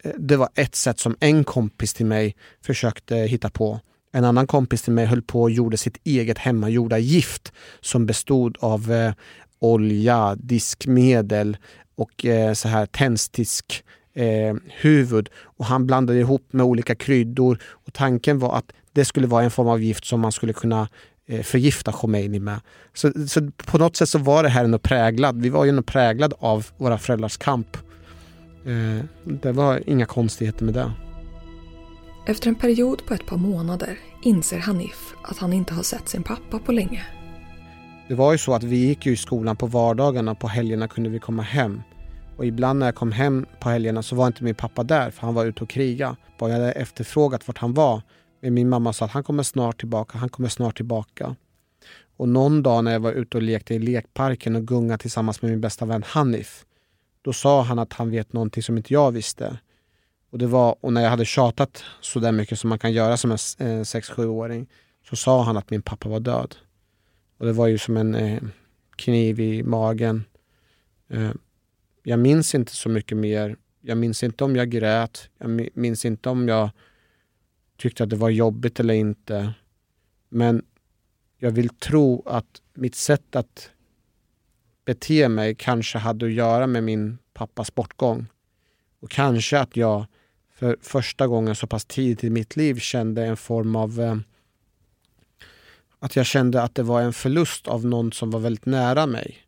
Eh, 0.05 0.13
det 0.19 0.37
var 0.37 0.49
ett 0.55 0.75
sätt 0.75 0.99
som 0.99 1.17
en 1.21 1.45
kompis 1.45 1.95
till 1.95 2.07
mig 2.07 2.37
försökte 2.65 3.17
hitta 3.17 3.51
på. 3.51 3.81
En 4.13 4.25
annan 4.25 4.47
kompis 4.47 4.83
till 4.83 4.93
mig 4.93 5.07
höll 5.07 5.23
på 5.23 5.43
och 5.43 5.51
gjorde 5.51 5.77
sitt 5.77 5.99
eget 6.05 6.39
hemmagjorda 6.39 6.99
gift 6.99 7.53
som 7.81 8.07
bestod 8.07 8.57
av 8.61 8.93
eh, 8.93 9.13
olja, 9.59 10.35
diskmedel 10.39 11.57
och 11.97 12.27
eh, 12.27 12.53
så 12.53 12.69
här 12.69 12.87
tändstick 12.87 13.85
eh, 14.15 14.57
huvud 14.81 15.29
och 15.43 15.65
han 15.65 15.87
blandade 15.87 16.19
ihop 16.19 16.47
med 16.51 16.67
olika 16.67 16.95
kryddor. 16.95 17.59
Och 17.73 17.93
Tanken 17.93 18.39
var 18.39 18.57
att 18.57 18.73
det 18.93 19.05
skulle 19.05 19.27
vara 19.27 19.45
en 19.45 19.51
form 19.51 19.69
av 19.69 19.83
gift 19.83 20.05
som 20.05 20.21
man 20.21 20.33
skulle 20.33 20.53
kunna 20.53 20.89
eh, 21.27 21.43
förgifta 21.43 21.93
Khomeini 21.93 22.39
med. 22.39 22.61
Så, 22.95 23.13
så, 23.29 23.51
på 23.67 23.79
något 23.79 23.97
sätt 23.97 24.09
så 24.09 24.19
var 24.19 24.43
det 24.43 24.49
här 24.49 24.65
ändå 24.65 24.79
präglad. 24.79 25.43
Vi 25.43 25.49
var 25.49 25.65
ju 25.65 25.69
ändå 25.69 25.83
präglad 25.83 26.35
av 26.39 26.67
våra 26.77 26.99
föräldrars 26.99 27.37
kamp. 27.37 27.77
Eh, 28.67 29.05
det 29.25 29.53
var 29.53 29.83
inga 29.87 30.07
konstigheter 30.07 30.65
med 30.65 30.75
det. 30.75 30.93
Efter 32.27 32.49
en 32.49 32.55
period 32.55 33.07
på 33.07 33.15
ett 33.15 33.27
par 33.27 33.37
månader 33.37 33.99
inser 34.23 34.59
Hanif 34.59 35.15
att 35.23 35.39
han 35.39 35.53
inte 35.53 35.75
har 35.75 35.83
sett 35.83 36.09
sin 36.09 36.23
pappa 36.23 36.59
på 36.59 36.73
länge. 36.73 37.07
Det 38.09 38.15
var 38.15 38.33
ju 38.33 38.39
så 38.39 38.55
att 38.55 38.63
vi 38.63 38.77
gick 38.77 39.07
ju 39.07 39.13
i 39.13 39.17
skolan 39.17 39.57
på 39.57 39.67
vardagarna, 39.67 40.35
på 40.35 40.49
helgerna 40.49 40.89
kunde 40.89 41.11
vi 41.11 41.19
komma 41.19 41.43
hem. 41.43 41.83
Och 42.43 42.47
ibland 42.49 42.79
när 42.79 42.87
jag 42.87 42.95
kom 42.95 43.13
hem 43.13 43.47
på 43.61 43.69
helgerna 43.69 44.03
så 44.03 44.17
var 44.17 44.27
inte 44.27 44.45
min 44.45 44.55
pappa 44.55 44.83
där 44.83 45.11
för 45.11 45.21
han 45.21 45.35
var 45.35 45.45
ute 45.45 45.65
och 45.65 45.71
kriga. 45.71 46.17
Jag 46.39 46.49
hade 46.49 46.73
efterfrågat 46.73 47.49
vart 47.49 47.59
han 47.59 47.75
var. 47.75 48.03
Men 48.41 48.55
min 48.55 48.69
mamma 48.69 48.93
sa 48.93 49.05
att 49.05 49.11
han 49.11 49.25
kommer 49.25 49.43
snart 49.43 49.79
tillbaka, 49.79 50.19
han 50.19 50.29
kommer 50.29 50.49
snart 50.49 50.77
tillbaka. 50.77 51.37
Och 52.17 52.29
någon 52.29 52.63
dag 52.63 52.85
när 52.85 52.93
jag 52.93 53.01
var 53.01 53.13
ute 53.13 53.37
och 53.37 53.43
lekte 53.43 53.75
i 53.75 53.79
lekparken 53.79 54.57
och 54.57 54.63
gungade 54.63 54.99
tillsammans 54.99 55.43
med 55.43 55.51
min 55.51 55.61
bästa 55.61 55.85
vän 55.85 56.03
Hanif. 56.07 56.65
Då 57.23 57.33
sa 57.33 57.63
han 57.63 57.79
att 57.79 57.93
han 57.93 58.11
vet 58.11 58.33
någonting 58.33 58.63
som 58.63 58.77
inte 58.77 58.93
jag 58.93 59.13
visste. 59.13 59.59
Och, 60.31 60.39
det 60.39 60.47
var, 60.47 60.77
och 60.81 60.93
när 60.93 61.03
jag 61.03 61.11
hade 61.11 61.25
tjatat 61.25 61.85
så 62.01 62.19
där 62.19 62.33
mycket 62.33 62.59
som 62.59 62.69
man 62.69 62.79
kan 62.79 62.93
göra 62.93 63.17
som 63.17 63.31
en 63.31 63.39
eh, 63.59 63.81
6-7-åring 63.81 64.67
så 65.09 65.17
sa 65.17 65.43
han 65.43 65.57
att 65.57 65.71
min 65.71 65.83
pappa 65.83 66.09
var 66.09 66.21
död. 66.21 66.55
Och 67.39 67.47
det 67.47 67.53
var 67.53 67.67
ju 67.67 67.79
som 67.79 67.97
en 67.97 68.15
eh, 68.15 68.43
kniv 68.97 69.41
i 69.41 69.63
magen. 69.63 70.25
Eh, 71.09 71.31
jag 72.03 72.19
minns 72.19 72.55
inte 72.55 72.73
så 72.73 72.89
mycket 72.89 73.19
mer. 73.19 73.57
Jag 73.81 73.99
minns 73.99 74.23
inte 74.23 74.45
om 74.45 74.57
jag 74.57 74.71
grät. 74.71 75.29
Jag 75.39 75.71
minns 75.75 76.05
inte 76.05 76.29
om 76.29 76.49
jag 76.49 76.71
tyckte 77.77 78.03
att 78.03 78.11
det 78.11 78.17
var 78.17 78.31
jobbigt 78.31 78.81
eller 78.81 78.95
inte. 78.95 79.55
Men 80.29 80.65
jag 81.39 81.51
vill 81.51 81.69
tro 81.69 82.23
att 82.27 82.63
mitt 82.75 82.95
sätt 82.95 83.37
att 83.37 83.71
bete 84.85 85.29
mig 85.29 85.55
kanske 85.55 85.99
hade 85.99 86.27
att 86.27 86.33
göra 86.33 86.67
med 86.67 86.85
min 86.85 87.19
pappas 87.33 87.75
bortgång. 87.75 88.27
Och 89.01 89.11
kanske 89.11 89.59
att 89.59 89.77
jag 89.77 90.07
för 90.55 90.77
första 90.81 91.27
gången 91.27 91.55
så 91.55 91.67
pass 91.67 91.85
tidigt 91.85 92.25
i 92.25 92.31
mitt 92.31 92.57
liv 92.57 92.79
kände 92.79 93.27
en 93.27 93.37
form 93.37 93.77
av 93.77 94.01
eh, 94.01 94.17
att 95.99 96.17
jag 96.17 96.27
kände 96.27 96.63
att 96.63 96.75
det 96.75 96.83
var 96.83 97.03
en 97.03 97.13
förlust 97.13 97.69
av 97.69 97.87
någon 97.87 98.13
som 98.13 98.31
var 98.31 98.41
väldigt 98.41 98.67
nära 98.67 99.07
mig 99.07 99.42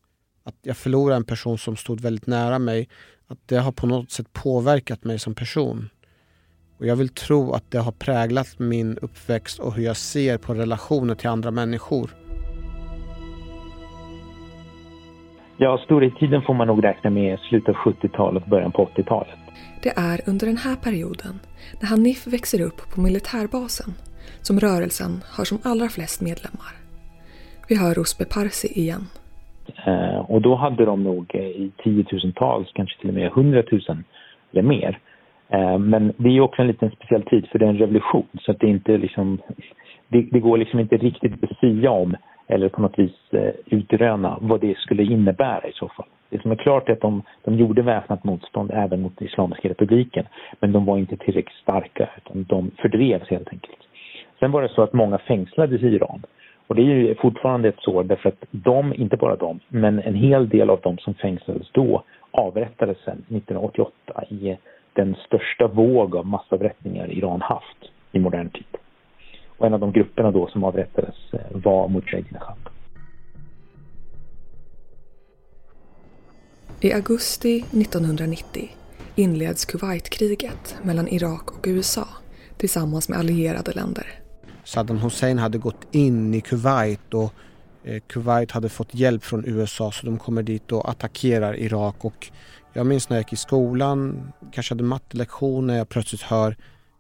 att 0.45 0.55
jag 0.63 0.77
förlorade 0.77 1.17
en 1.17 1.25
person 1.25 1.59
som 1.59 1.77
stod 1.77 2.01
väldigt 2.01 2.27
nära 2.27 2.59
mig, 2.59 2.89
att 3.27 3.39
det 3.47 3.57
har 3.57 3.73
på 3.73 3.87
något 3.87 4.11
sätt 4.11 4.33
påverkat 4.33 5.05
mig 5.05 5.19
som 5.19 5.35
person. 5.35 5.91
Och 6.79 6.87
jag 6.87 6.97
vill 6.97 7.09
tro 7.09 7.53
att 7.53 7.71
det 7.71 7.79
har 7.79 7.93
präglat 7.93 8.59
min 8.59 8.99
uppväxt 8.99 9.59
och 9.59 9.75
hur 9.75 9.85
jag 9.85 9.97
ser 9.97 10.39
på 10.39 10.55
relationer 10.55 11.15
till 11.15 11.29
andra 11.29 11.51
människor. 11.51 12.11
Ja, 15.57 15.81
storhetstiden 15.85 16.43
får 16.43 16.55
man 16.55 16.67
nog 16.67 16.85
räkna 16.85 17.11
med 17.11 17.39
slutet 17.39 17.69
av 17.69 17.75
70-talet 17.75 18.43
och 18.43 18.49
början 18.49 18.73
på 18.73 18.91
80-talet. 18.97 19.39
Det 19.83 19.93
är 19.97 20.21
under 20.27 20.47
den 20.47 20.57
här 20.57 20.77
perioden, 20.77 21.41
när 21.81 21.89
Hanif 21.89 22.27
växer 22.27 22.61
upp 22.61 22.91
på 22.95 23.01
militärbasen, 23.01 23.95
som 24.41 24.61
rörelsen 24.61 25.25
har 25.29 25.45
som 25.45 25.59
allra 25.63 25.89
flest 25.89 26.21
medlemmar. 26.21 26.77
Vi 27.69 27.77
hör 27.77 27.95
Ruspe 27.95 28.25
Parsi 28.25 28.69
igen. 28.69 29.07
Eh, 29.87 30.19
och 30.19 30.43
då 30.43 30.55
hade 30.55 30.85
de 30.85 31.05
nog 31.05 31.31
eh, 31.35 31.41
i 31.41 31.73
tiotusentals, 31.77 32.73
kanske 32.73 33.01
till 33.01 33.09
och 33.09 33.15
med 33.15 33.31
hundratusen 33.31 34.05
eller 34.53 34.63
mer. 34.63 34.99
Eh, 35.49 35.79
men 35.79 36.13
det 36.17 36.29
är 36.29 36.41
också 36.41 36.63
en 36.63 36.69
liten 36.69 36.91
speciell 36.91 37.23
tid 37.23 37.49
för 37.49 37.59
det 37.59 37.65
är 37.65 37.69
en 37.69 37.79
revolution 37.79 38.27
så 38.41 38.51
att 38.51 38.61
det 38.61 38.67
inte 38.67 38.99
liksom 38.99 39.39
det, 40.09 40.23
det 40.23 40.41
går 40.41 40.59
liksom 40.59 40.81
inte 40.81 40.97
riktigt 40.97 41.45
att 41.45 41.59
sia 41.59 41.91
om 41.91 42.17
eller 42.47 42.69
på 42.69 42.83
något 42.83 42.99
vis 42.99 43.33
eh, 43.33 43.51
utröna 43.67 44.39
vad 44.41 44.61
det 44.61 44.79
skulle 44.79 45.03
innebära 45.03 45.69
i 45.69 45.73
så 45.73 45.89
fall. 45.89 46.07
Det 46.31 46.43
som 46.43 46.51
är 46.51 46.57
klart 46.57 46.89
är 46.89 46.93
att 46.93 47.01
de, 47.01 47.23
de 47.45 47.55
gjorde 47.55 47.83
väpnat 47.83 48.25
motstånd 48.25 48.71
även 48.75 49.03
mot 49.03 49.23
Islamiska 49.23 49.69
republiken 49.69 50.27
men 50.61 50.73
de 50.73 50.85
var 50.85 50.99
inte 50.99 51.17
tillräckligt 51.17 51.63
starka 51.63 52.09
utan 52.17 52.45
de 52.45 52.71
fördrevs 52.79 53.29
helt 53.29 53.49
enkelt. 53.49 53.79
Sen 54.41 54.53
var 54.53 54.63
det 54.63 54.69
så 54.69 54.83
att 54.83 54.93
många 54.93 55.19
fängslades 55.19 55.83
i 55.83 55.87
Iran 55.87 56.23
och 56.67 56.75
det 56.75 56.83
är 56.83 56.85
ju 56.85 57.15
fortfarande 57.15 57.69
ett 57.69 57.81
sår 57.81 58.05
därför 58.05 58.29
att 58.29 58.45
de, 58.51 58.95
inte 58.95 59.17
bara 59.17 59.37
de, 59.37 59.61
men 59.69 59.99
en 59.99 60.15
hel 60.15 60.49
del 60.49 60.71
av 60.71 60.81
de 60.83 60.99
som 60.99 61.15
fängslades 61.15 61.71
då 61.73 62.03
avrättades 62.31 62.99
sedan 62.99 63.25
1988 63.29 64.25
i 64.29 64.57
den 64.93 65.17
största 65.27 65.67
våg 65.67 66.17
av 66.17 66.27
massavrättningar 66.27 67.13
Iran 67.13 67.41
haft 67.41 67.91
i 68.13 68.19
modern 68.19 68.51
tid. 68.51 68.77
Och 69.57 69.67
en 69.67 69.75
av 69.75 69.81
de 69.81 69.93
grupperna 69.93 70.31
då 70.31 70.47
som 70.47 70.65
avrättades 70.65 71.15
eh, 71.33 71.41
var 71.51 71.89
Mujahedin 71.89 72.39
I 76.81 76.93
augusti 76.93 77.57
1990 77.57 78.69
inleds 79.15 79.65
Kuwaitkriget 79.65 80.77
mellan 80.83 81.09
Irak 81.09 81.51
och 81.51 81.65
USA 81.67 82.09
tillsammans 82.57 83.09
med 83.09 83.19
allierade 83.19 83.73
länder. 83.73 84.24
Saddam 84.65 84.99
Hussein 84.99 85.39
hade 85.39 85.59
gått 85.59 85.87
in 85.91 86.35
i 86.35 86.41
Kuwait 86.41 87.15
och 87.15 87.35
eh, 87.85 88.01
Kuwait 88.07 88.51
hade 88.51 88.69
fått 88.69 88.95
hjälp 88.95 89.25
från 89.25 89.45
USA 89.47 89.93
så 89.93 90.07
de 90.07 90.19
kommer 90.19 90.43
dit 90.43 90.73
och 90.73 90.91
attackerar 90.91 91.57
Irak 91.57 92.05
och 92.05 92.31
jag 92.73 92.87
minns 92.87 93.09
när 93.09 93.17
jag 93.17 93.21
gick 93.21 93.33
i 93.33 93.37
skolan, 93.37 94.33
kanske 94.53 94.75
hade 94.75 94.85
mattelektion 94.85 95.67
när 95.67 95.77
jag 95.77 95.89
plötsligt 95.89 96.23
hör 96.23 96.57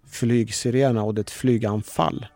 flygsirenerna 0.07 1.03
och 1.03 1.15
det 1.15 1.19
är 1.19 1.23
ett 1.23 1.31
flyganfall. 1.31 2.27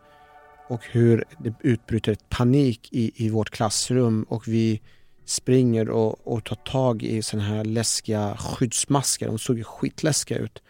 Och 0.67 0.81
hur 0.91 1.23
det 1.39 1.53
utbryter 1.61 2.11
ett 2.11 2.29
panik 2.29 2.89
i, 2.91 3.25
i 3.25 3.29
vårt 3.29 3.49
klassrum 3.49 4.23
och 4.23 4.47
vi 4.47 4.81
springer 5.25 5.89
och, 5.89 6.27
och 6.27 6.43
tar 6.43 6.55
tag 6.55 7.03
i 7.03 7.21
sådana 7.21 7.47
här 7.47 7.65
läskiga 7.65 8.37
skyddsmasker. 8.37 9.27
De 9.27 9.39
såg 9.39 9.57
ju 9.57 9.63
skitläskiga 9.63 10.37
ut. 10.37 10.61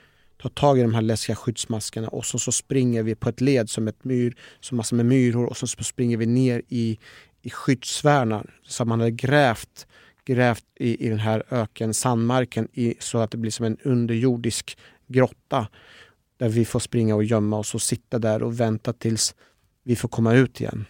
Tar 0.41 0.49
tag 0.49 0.79
i 0.79 0.81
de 0.81 0.93
här 0.93 1.01
läskiga 1.01 1.35
skyddsmaskerna 1.35 2.07
och 2.07 2.25
så, 2.25 2.39
så 2.39 2.51
springer 2.51 3.03
vi 3.03 3.15
på 3.15 3.29
ett 3.29 3.41
led 3.41 3.69
som 3.69 3.87
ett 3.87 4.03
myr, 4.03 4.35
som 4.59 4.77
massor 4.77 4.95
med 4.95 5.05
myror 5.05 5.45
och 5.45 5.57
så 5.57 5.67
springer 5.67 6.17
vi 6.17 6.25
ner 6.25 6.61
i, 6.67 6.99
i 7.41 7.49
skyddsvärnar 7.49 8.55
som 8.63 8.89
man 8.89 8.99
hade 8.99 9.11
grävt 9.11 9.87
grävt 10.29 10.65
i, 10.75 11.05
i 11.05 11.09
den 11.09 11.19
här 11.19 11.43
öken, 11.49 11.93
sandmarken 11.93 12.67
i, 12.73 12.95
så 12.99 13.17
att 13.17 13.31
det 13.31 13.37
blir 13.37 13.51
som 13.51 13.65
en 13.65 13.77
underjordisk 13.83 14.77
grotta 15.07 15.67
där 16.37 16.49
vi 16.49 16.65
får 16.65 16.79
springa 16.79 17.15
och 17.15 17.23
gömma 17.23 17.57
oss 17.57 17.75
och 17.75 17.81
sitta 17.81 18.19
där 18.19 18.43
och 18.43 18.59
vänta 18.59 18.93
tills 18.93 19.35
vi 19.83 19.95
får 19.95 20.09
komma 20.09 20.33
ut 20.33 20.61
igen. 20.61 20.85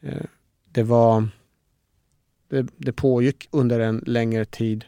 Eh, 0.00 0.24
det 0.72 0.82
var 0.82 1.28
det, 2.48 2.66
det 2.76 2.92
pågick 2.92 3.48
under 3.50 3.80
en 3.80 4.02
längre 4.06 4.44
tid 4.44 4.84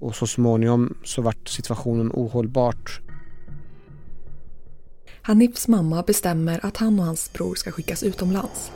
och 0.00 0.16
så 0.16 0.26
småningom 0.26 0.94
så 1.04 1.22
vart 1.22 1.48
situationen 1.48 2.10
ohållbart. 2.14 3.00
Hanifs 5.22 5.68
mamma 5.68 6.02
bestämmer 6.02 6.60
att 6.66 6.76
han 6.76 6.98
och 6.98 7.04
hans 7.04 7.32
bror 7.32 7.54
ska 7.54 7.70
skickas 7.70 8.02
utomlands. 8.02 8.72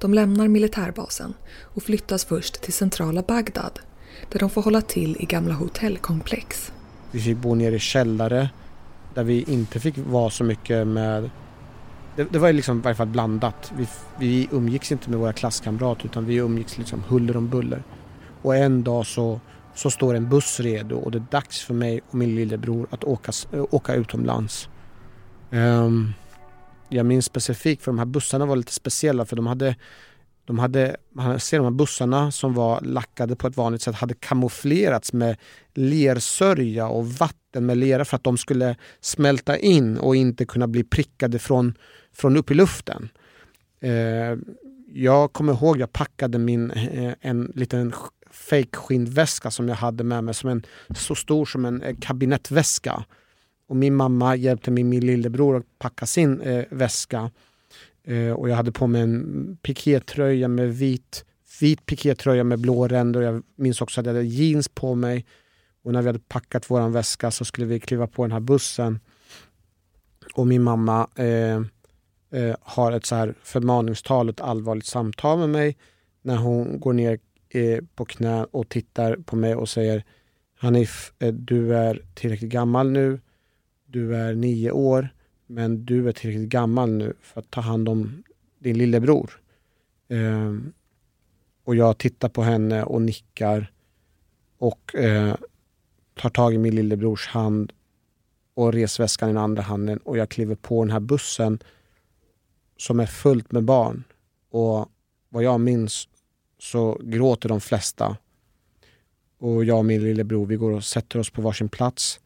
De 0.00 0.14
lämnar 0.14 0.48
militärbasen 0.48 1.34
och 1.62 1.82
flyttas 1.82 2.24
först 2.24 2.62
till 2.62 2.72
centrala 2.72 3.22
Bagdad 3.22 3.80
där 4.32 4.38
de 4.38 4.50
får 4.50 4.62
hålla 4.62 4.80
till 4.80 5.16
i 5.20 5.24
gamla 5.24 5.54
hotellkomplex. 5.54 6.72
Vi 7.10 7.20
fick 7.20 7.36
bo 7.36 7.54
nere 7.54 7.74
i 7.74 7.78
källare 7.78 8.50
där 9.14 9.24
vi 9.24 9.42
inte 9.42 9.80
fick 9.80 9.98
vara 9.98 10.30
så 10.30 10.44
mycket 10.44 10.86
med 10.86 11.30
det, 12.16 12.24
det 12.30 12.38
var 12.38 12.52
liksom 12.52 12.78
i 12.78 12.82
varje 12.82 12.94
fall 12.94 13.06
blandat. 13.06 13.72
Vi, 13.76 13.86
vi 14.18 14.48
umgicks 14.52 14.92
inte 14.92 15.10
med 15.10 15.18
våra 15.18 15.32
klasskamrater 15.32 16.06
utan 16.06 16.26
vi 16.26 16.36
umgicks 16.36 16.78
liksom 16.78 17.02
huller 17.08 17.36
om 17.36 17.48
buller. 17.48 17.82
Och 18.42 18.56
en 18.56 18.84
dag 18.84 19.06
så, 19.06 19.40
så 19.74 19.90
står 19.90 20.14
en 20.14 20.28
buss 20.28 20.60
redo 20.60 20.96
och 20.96 21.10
det 21.10 21.18
är 21.18 21.26
dags 21.30 21.60
för 21.60 21.74
mig 21.74 22.00
och 22.08 22.14
min 22.14 22.34
lillebror 22.34 22.86
att 22.90 23.04
åka, 23.04 23.32
eh, 23.52 23.64
åka 23.70 23.94
utomlands. 23.94 24.68
Um, 25.50 26.12
jag 26.88 27.06
minns 27.06 27.24
specifikt 27.24 27.82
för 27.82 27.90
de 27.90 27.98
här 27.98 28.06
bussarna 28.06 28.46
var 28.46 28.56
lite 28.56 28.72
speciella 28.72 29.24
för 29.24 29.36
de 29.36 29.46
hade 29.46 29.76
de 30.46 30.58
hade, 30.58 30.96
man 31.12 31.40
ser 31.40 31.56
de 31.56 31.64
här 31.64 31.70
bussarna 31.70 32.32
som 32.32 32.54
var 32.54 32.80
lackade 32.80 33.36
på 33.36 33.46
ett 33.46 33.56
vanligt 33.56 33.82
sätt 33.82 33.94
hade 33.94 34.14
kamouflerats 34.14 35.12
med 35.12 35.36
lersörja 35.74 36.88
och 36.88 37.08
vatten 37.08 37.66
med 37.66 37.76
lera 37.76 38.04
för 38.04 38.16
att 38.16 38.24
de 38.24 38.38
skulle 38.38 38.76
smälta 39.00 39.58
in 39.58 39.98
och 39.98 40.16
inte 40.16 40.44
kunna 40.44 40.66
bli 40.68 40.84
prickade 40.84 41.38
från, 41.38 41.74
från 42.12 42.36
upp 42.36 42.50
i 42.50 42.54
luften. 42.54 43.08
Eh, 43.80 44.38
jag 44.88 45.32
kommer 45.32 45.52
ihåg 45.52 45.78
jag 45.78 45.92
packade 45.92 46.38
min, 46.38 46.70
eh, 46.70 47.12
en 47.20 47.52
liten 47.54 47.92
fake 48.34 48.76
skinnväska 48.76 49.50
som 49.50 49.68
jag 49.68 49.76
hade 49.76 50.04
med 50.04 50.24
mig 50.24 50.34
som 50.34 50.50
en 50.50 50.62
så 50.96 51.14
stor 51.14 51.44
som 51.44 51.64
en 51.64 51.82
eh, 51.82 51.96
kabinettväska. 52.00 53.04
Och 53.68 53.76
min 53.76 53.94
mamma 53.94 54.36
hjälpte 54.36 54.70
min, 54.70 54.88
min 54.88 55.06
lillebror 55.06 55.56
att 55.56 55.78
packa 55.78 56.06
sin 56.06 56.40
eh, 56.40 56.64
väska. 56.70 57.30
Eh, 58.04 58.30
och 58.30 58.48
jag 58.48 58.56
hade 58.56 58.72
på 58.72 58.86
mig 58.86 59.02
en 59.02 59.56
pikétröja 59.62 60.48
med 60.48 60.74
vit, 60.76 61.24
vit 61.60 61.86
pikétröja 61.86 62.44
med 62.44 62.60
blå 62.60 62.88
ränder. 62.88 63.20
Jag 63.20 63.42
minns 63.56 63.80
också 63.80 64.00
att 64.00 64.06
jag 64.06 64.14
hade 64.14 64.26
jeans 64.26 64.68
på 64.68 64.94
mig. 64.94 65.26
Och 65.82 65.92
när 65.92 66.02
vi 66.02 66.06
hade 66.06 66.18
packat 66.18 66.70
vår 66.70 66.88
väska 66.88 67.30
så 67.30 67.44
skulle 67.44 67.66
vi 67.66 67.80
kliva 67.80 68.06
på 68.06 68.22
den 68.22 68.32
här 68.32 68.40
bussen. 68.40 69.00
Och 70.34 70.46
min 70.46 70.62
mamma 70.62 71.08
eh, 71.16 71.56
eh, 72.40 72.56
har 72.60 72.92
ett 72.92 73.06
så 73.06 73.14
här 73.14 73.34
förmaningstal, 73.42 74.28
ett 74.28 74.40
allvarligt 74.40 74.86
samtal 74.86 75.38
med 75.38 75.50
mig 75.50 75.76
när 76.22 76.36
hon 76.36 76.80
går 76.80 76.92
ner 76.92 77.18
Eh, 77.54 77.80
på 77.94 78.04
knä 78.04 78.44
och 78.44 78.68
tittar 78.68 79.16
på 79.16 79.36
mig 79.36 79.54
och 79.54 79.68
säger 79.68 80.04
Hanif, 80.56 81.12
eh, 81.18 81.32
du 81.32 81.76
är 81.76 82.02
tillräckligt 82.14 82.50
gammal 82.50 82.90
nu. 82.90 83.20
Du 83.86 84.16
är 84.16 84.34
nio 84.34 84.70
år, 84.70 85.08
men 85.46 85.84
du 85.84 86.08
är 86.08 86.12
tillräckligt 86.12 86.48
gammal 86.48 86.90
nu 86.90 87.14
för 87.20 87.40
att 87.40 87.50
ta 87.50 87.60
hand 87.60 87.88
om 87.88 88.22
din 88.58 88.78
lillebror. 88.78 89.40
Eh, 90.08 90.54
och 91.64 91.76
jag 91.76 91.98
tittar 91.98 92.28
på 92.28 92.42
henne 92.42 92.82
och 92.82 93.02
nickar 93.02 93.72
och 94.58 94.94
eh, 94.94 95.36
tar 96.14 96.30
tag 96.30 96.54
i 96.54 96.58
min 96.58 96.74
lillebrors 96.74 97.28
hand 97.28 97.72
och 98.54 98.72
resväskan 98.72 99.28
i 99.28 99.32
den 99.32 99.42
andra 99.42 99.62
handen 99.62 99.98
och 99.98 100.18
jag 100.18 100.28
kliver 100.28 100.54
på 100.54 100.84
den 100.84 100.90
här 100.90 101.00
bussen 101.00 101.58
som 102.76 103.00
är 103.00 103.06
fullt 103.06 103.52
med 103.52 103.64
barn. 103.64 104.04
Och 104.50 104.88
vad 105.28 105.42
jag 105.42 105.60
minns 105.60 106.08
så 106.58 107.00
gråter 107.02 107.48
de 107.48 107.60
flesta. 107.60 108.16
Och 109.38 109.64
jag 109.64 109.78
och 109.78 109.84
min 109.84 110.04
lillebror 110.04 110.46
vi 110.46 110.56
går 110.56 110.70
och 110.70 110.84
sätter 110.84 111.18
oss 111.18 111.30
på 111.30 111.42
varsin 111.42 111.68
plats. 111.68 112.20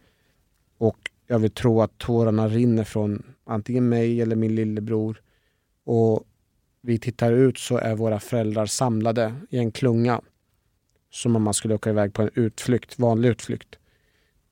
Och 0.79 1.11
jag 1.27 1.39
vill 1.39 1.51
tro 1.51 1.83
att 1.83 1.99
tårarna 1.99 2.49
rinner 2.49 2.85
från 2.85 3.23
antingen 3.45 3.89
mig 3.89 4.23
eller 4.23 4.37
min 4.37 4.55
lillebror. 4.55 5.23
Och 5.85 6.25
vi 6.81 6.99
tittar 6.99 7.33
ut 7.33 7.59
så 7.59 7.77
är 7.79 7.95
våra 7.95 8.21
föräldrar 8.21 8.67
samlade 8.67 9.35
i 9.51 9.59
en 9.59 9.73
klunga. 9.73 10.21
Som 11.11 11.37
om 11.37 11.43
man 11.43 11.55
skulle 11.55 11.75
åka 11.75 11.91
iväg 11.91 12.13
på 12.15 12.23
en 12.23 12.31
utflykt, 12.35 12.99
vanlig 12.99 13.29
utflykt. 13.29 13.79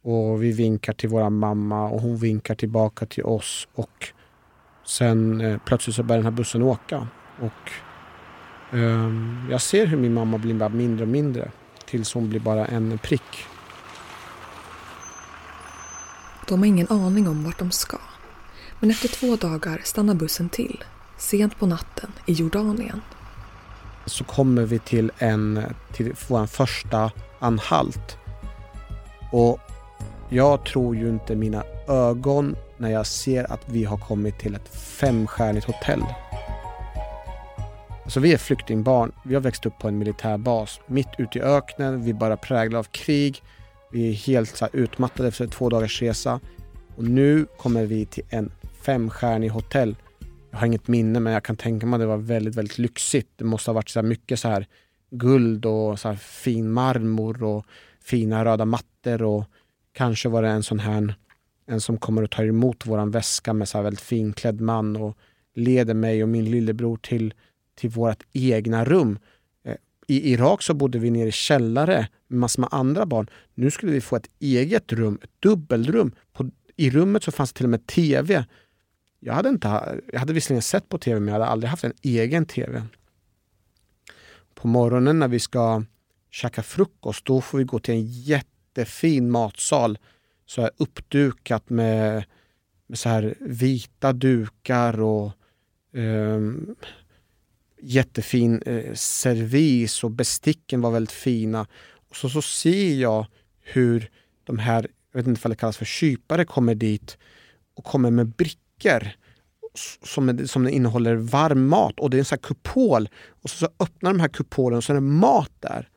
Och 0.03 0.43
vi 0.43 0.53
vinkar 0.53 0.93
till 0.93 1.09
vår 1.09 1.31
mamma 1.31 1.89
och 1.89 2.01
hon 2.01 2.17
vinkar 2.17 2.55
tillbaka 2.55 3.07
till 3.07 3.25
oss. 3.25 3.69
Och 3.75 4.09
sen 4.87 5.41
eh, 5.41 5.59
plötsligt 5.67 5.97
så 5.97 6.03
börjar 6.03 6.19
den 6.19 6.33
här 6.33 6.37
bussen 6.37 6.63
åka. 6.63 7.09
Och 7.41 7.71
jag 9.51 9.61
ser 9.61 9.87
hur 9.87 9.97
min 9.97 10.15
mamma 10.15 10.39
blir 10.39 10.55
bara 10.55 10.69
mindre 10.69 11.03
och 11.03 11.09
mindre. 11.09 11.51
Tills 11.87 12.15
hon 12.15 12.29
blir 12.29 12.41
bara 12.41 12.67
en 12.67 12.99
prick 12.99 13.47
de 16.47 16.59
har 16.59 16.67
ingen 16.67 16.89
aning 16.89 17.29
om 17.29 17.45
vart 17.45 17.59
de 17.59 17.71
ska. 17.71 17.99
Men 18.81 18.91
efter 18.91 19.09
två 19.09 19.37
dagar 19.37 19.81
stannar 19.85 20.15
bussen 20.15 20.49
till, 20.49 20.85
sent 21.19 21.59
på 21.59 21.67
natten 21.67 22.13
i 22.27 22.33
Jordanien. 22.33 23.01
Så 24.07 24.25
kommer 24.25 24.63
vi 24.63 24.79
till, 24.79 25.13
en, 25.19 25.63
till 25.93 26.15
vår 26.29 26.47
första 26.47 27.11
anhalt. 27.39 28.17
Och 29.33 29.61
jag 30.29 30.65
tror 30.65 30.97
ju 30.97 31.09
inte 31.09 31.37
mina 31.37 31.63
ögon 31.89 32.57
när 32.77 32.91
jag 32.91 33.07
ser 33.07 33.53
att 33.53 33.61
vi 33.67 33.85
har 33.85 33.99
kommit 33.99 34.39
till 34.39 34.55
ett 34.55 34.77
femstjärnigt 34.77 35.67
hotell. 35.67 36.05
Alltså 38.07 38.21
vi 38.21 38.33
är 38.33 38.39
flyktingbarn. 38.39 39.13
Vi 39.25 39.35
har 39.35 39.41
växt 39.41 39.67
upp 39.67 39.79
på 39.79 39.89
en 39.89 39.99
militärbas 39.99 40.81
mitt 40.87 41.09
ute 41.19 41.39
i 41.39 41.43
öknen. 41.43 42.03
Vi 42.03 42.11
är 42.11 42.15
bara 42.15 42.37
präglade 42.37 42.79
av 42.79 42.85
krig. 42.85 43.43
Vi 43.93 44.09
är 44.09 44.13
helt 44.13 44.57
så 44.57 44.69
utmattade 44.73 45.29
efter 45.29 45.47
två 45.47 45.69
dagars 45.69 46.03
resa. 46.03 46.41
Och 46.97 47.05
nu 47.05 47.47
kommer 47.59 47.87
vi 47.87 48.07
till 48.07 48.25
en 48.31 48.53
femstjärnig 48.83 49.49
hotell. 49.49 49.97
Jag 50.51 50.59
har 50.59 50.67
inget 50.67 50.89
minne 50.89 51.21
men 51.21 51.33
jag 51.33 51.43
kan 51.43 51.57
tänka 51.57 51.87
mig 51.87 51.97
att 51.97 52.01
det 52.01 52.07
var 52.07 52.17
väldigt, 52.17 52.55
väldigt 52.55 52.79
lyxigt. 52.79 53.29
Det 53.37 53.45
måste 53.45 53.71
ha 53.71 53.75
varit 53.75 53.89
så 53.89 54.03
mycket 54.03 54.41
så 54.41 54.49
här 54.49 54.67
guld 55.11 55.67
och 55.67 55.99
så 55.99 56.17
fin 56.17 56.71
marmor 56.71 57.43
och 57.43 57.67
fina 58.01 58.45
röda 58.45 58.65
mattor 58.65 59.23
och 59.23 59.45
kanske 59.93 60.29
var 60.29 60.43
det 60.43 60.49
en 60.49 60.63
sån 60.63 60.79
här 60.79 61.15
en 61.67 61.81
som 61.81 61.99
kommer 61.99 62.23
och 62.23 62.31
tar 62.31 62.45
emot 62.45 62.87
våran 62.87 63.11
väska 63.11 63.53
med 63.53 63.69
så 63.69 63.79
här 63.79 63.83
väldigt 63.83 64.01
finklädd 64.01 64.61
man 64.61 64.97
och 64.97 65.17
leder 65.55 65.95
mig 65.95 66.23
och 66.23 66.29
min 66.29 66.51
lillebror 66.51 66.97
till 66.97 67.35
till 67.77 67.91
vårt 67.91 68.23
egna 68.33 68.85
rum. 68.85 69.19
Eh, 69.65 69.77
I 70.07 70.33
Irak 70.33 70.63
så 70.63 70.75
bodde 70.75 70.99
vi 70.99 71.11
nere 71.11 71.29
i 71.29 71.33
källare 71.33 72.09
med 72.29 72.39
massor 72.39 72.61
med 72.61 72.69
andra 72.73 73.07
barn. 73.07 73.31
Nu 73.55 73.71
skulle 73.71 73.93
vi 73.93 74.01
få 74.01 74.17
ett 74.17 74.31
eget 74.39 74.93
rum, 74.93 75.19
ett 75.23 75.31
dubbelrum. 75.41 76.13
På, 76.33 76.51
I 76.77 76.91
rummet 76.91 77.25
så 77.25 77.33
fanns 77.33 77.53
det 77.53 77.57
till 77.57 77.67
och 77.67 77.71
med 77.71 77.87
TV. 77.87 78.45
Jag 79.21 79.35
hade, 79.35 79.49
inte, 79.49 80.01
jag 80.13 80.19
hade 80.19 80.33
visserligen 80.33 80.63
sett 80.63 80.89
på 80.89 80.99
TV 80.99 81.21
men 81.21 81.29
jag 81.29 81.35
hade 81.35 81.47
aldrig 81.47 81.71
haft 81.71 81.85
en 81.85 81.93
egen 82.03 82.47
TV. 82.47 82.83
På 84.55 84.69
morgonen 84.69 85.19
när 85.19 85.29
vi 85.29 85.41
ska 85.41 85.83
käka 86.31 86.63
frukost, 86.63 87.25
då 87.25 87.41
får 87.41 87.59
vi 87.59 87.65
gå 87.65 87.79
till 87.79 87.95
en 87.95 88.07
jättefin 88.07 89.31
matsal. 89.31 89.99
Så 90.47 90.63
här 90.63 90.71
uppdukat 90.77 91.71
med, 91.71 92.25
med 92.87 92.99
så 92.99 93.09
här 93.09 93.35
vita 93.41 94.13
dukar 94.13 95.01
och 95.01 95.33
eh, 95.99 96.41
jättefin 97.87 98.63
eh, 98.67 98.95
servis 98.95 100.05
och 100.05 100.11
besticken 100.11 100.81
var 100.81 100.91
väldigt 100.91 101.13
fina. 101.13 101.67
Och 102.09 102.17
så, 102.17 102.29
så 102.29 102.43
ser 102.43 102.95
jag 102.95 103.27
hur 103.61 104.11
de 104.45 104.59
här, 104.59 104.89
jag 105.13 105.19
vet 105.19 105.27
inte 105.27 105.41
om 105.45 105.51
det 105.51 105.57
kallas 105.57 105.77
för 105.77 105.85
kypare, 105.85 106.45
kommer 106.45 106.75
dit 106.75 107.19
och 107.75 107.85
kommer 107.85 108.11
med 108.11 108.27
brickor 108.27 109.09
som, 110.05 110.47
som 110.49 110.69
innehåller 110.69 111.15
varm 111.15 111.69
mat 111.69 112.01
och 112.01 112.11
det 112.11 112.17
är 112.17 112.19
en 112.19 112.25
sån 112.25 112.37
här 112.37 112.49
kupol. 112.49 113.09
Och 113.29 113.51
så, 113.51 113.57
så 113.57 113.69
öppnar 113.81 114.13
de 114.13 114.21
här 114.21 114.29
kupolen 114.29 114.77
och 114.77 114.85
så 114.85 114.93
är 114.93 114.95
det 114.95 115.01
mat 115.01 115.53
där. 115.61 115.89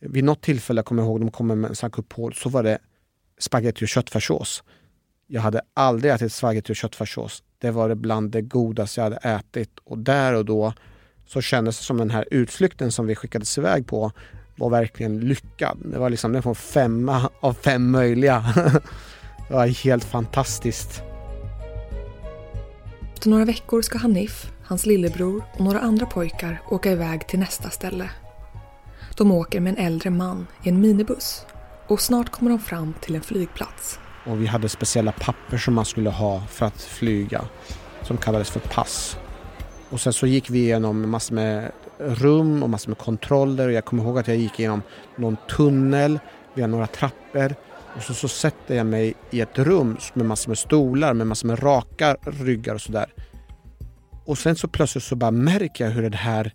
Vid 0.00 0.24
något 0.24 0.42
tillfälle, 0.42 0.78
jag 0.78 0.86
kommer 0.86 1.02
ihåg, 1.02 1.20
de 1.20 1.30
kommer 1.30 1.54
med 1.54 1.68
en 1.68 1.76
sån 1.76 1.86
här 1.86 1.92
kupol, 1.92 2.34
så 2.34 2.48
var 2.48 2.62
det 2.62 2.78
spagetti 3.38 3.84
och 3.84 3.88
köttfärssås. 3.88 4.62
Jag 5.26 5.42
hade 5.42 5.60
aldrig 5.74 6.12
ätit 6.12 6.32
spagetti 6.32 6.72
och 6.72 6.76
köttfärssås. 6.76 7.42
Det 7.58 7.70
var 7.70 7.88
det 7.88 7.96
bland 7.96 8.30
det 8.30 8.42
godaste 8.42 9.00
jag 9.00 9.04
hade 9.04 9.16
ätit 9.16 9.78
och 9.84 9.98
där 9.98 10.34
och 10.34 10.44
då 10.44 10.74
så 11.32 11.40
kändes 11.40 11.78
det 11.78 11.84
som 11.84 11.96
den 11.96 12.10
här 12.10 12.24
utflykten 12.30 12.92
som 12.92 13.06
vi 13.06 13.14
skickades 13.14 13.58
iväg 13.58 13.86
på 13.86 14.12
var 14.56 14.70
verkligen 14.70 15.20
lyckad. 15.20 15.78
Det 15.84 15.98
var 15.98 16.10
liksom, 16.10 16.32
den 16.32 16.42
får 16.42 16.54
femma 16.54 17.30
av 17.40 17.52
fem 17.52 17.90
möjliga. 17.90 18.44
det 19.48 19.54
var 19.54 19.66
helt 19.66 20.04
fantastiskt. 20.04 21.02
Efter 23.14 23.30
några 23.30 23.44
veckor 23.44 23.82
ska 23.82 23.98
Hanif, 23.98 24.50
hans 24.64 24.86
lillebror 24.86 25.44
och 25.52 25.64
några 25.64 25.80
andra 25.80 26.06
pojkar 26.06 26.62
åka 26.70 26.92
iväg 26.92 27.28
till 27.28 27.38
nästa 27.38 27.70
ställe. 27.70 28.10
De 29.16 29.32
åker 29.32 29.60
med 29.60 29.78
en 29.78 29.86
äldre 29.86 30.10
man 30.10 30.46
i 30.62 30.68
en 30.68 30.80
minibuss 30.80 31.46
och 31.86 32.00
snart 32.00 32.30
kommer 32.30 32.50
de 32.50 32.60
fram 32.60 32.94
till 33.00 33.14
en 33.14 33.22
flygplats. 33.22 33.98
Och 34.26 34.42
vi 34.42 34.46
hade 34.46 34.68
speciella 34.68 35.12
papper 35.12 35.58
som 35.58 35.74
man 35.74 35.84
skulle 35.84 36.10
ha 36.10 36.42
för 36.46 36.66
att 36.66 36.82
flyga 36.82 37.44
som 38.02 38.16
kallades 38.16 38.50
för 38.50 38.60
pass. 38.60 39.16
Och 39.90 40.00
sen 40.00 40.12
så 40.12 40.26
gick 40.26 40.50
vi 40.50 40.58
igenom 40.58 41.10
massor 41.10 41.34
med 41.34 41.72
rum 41.98 42.62
och 42.62 42.70
massor 42.70 42.88
med 42.88 42.98
kontroller 42.98 43.66
och 43.66 43.72
jag 43.72 43.84
kommer 43.84 44.02
ihåg 44.02 44.18
att 44.18 44.28
jag 44.28 44.36
gick 44.36 44.60
igenom 44.60 44.82
någon 45.16 45.36
tunnel 45.56 46.18
via 46.54 46.66
några 46.66 46.86
trappor 46.86 47.54
och 47.96 48.02
så, 48.02 48.14
så 48.14 48.28
sätter 48.28 48.74
jag 48.74 48.86
mig 48.86 49.14
i 49.30 49.40
ett 49.40 49.58
rum 49.58 49.96
med 50.14 50.26
massor 50.26 50.50
med 50.50 50.58
stolar 50.58 51.14
med 51.14 51.26
massor 51.26 51.48
med 51.48 51.62
raka 51.62 52.16
ryggar 52.22 52.74
och 52.74 52.80
sådär. 52.80 53.06
Och 54.24 54.38
sen 54.38 54.56
så 54.56 54.68
plötsligt 54.68 55.04
så 55.04 55.16
bara 55.16 55.30
märker 55.30 55.84
jag 55.84 55.90
hur 55.90 56.10
det 56.10 56.16
här 56.16 56.52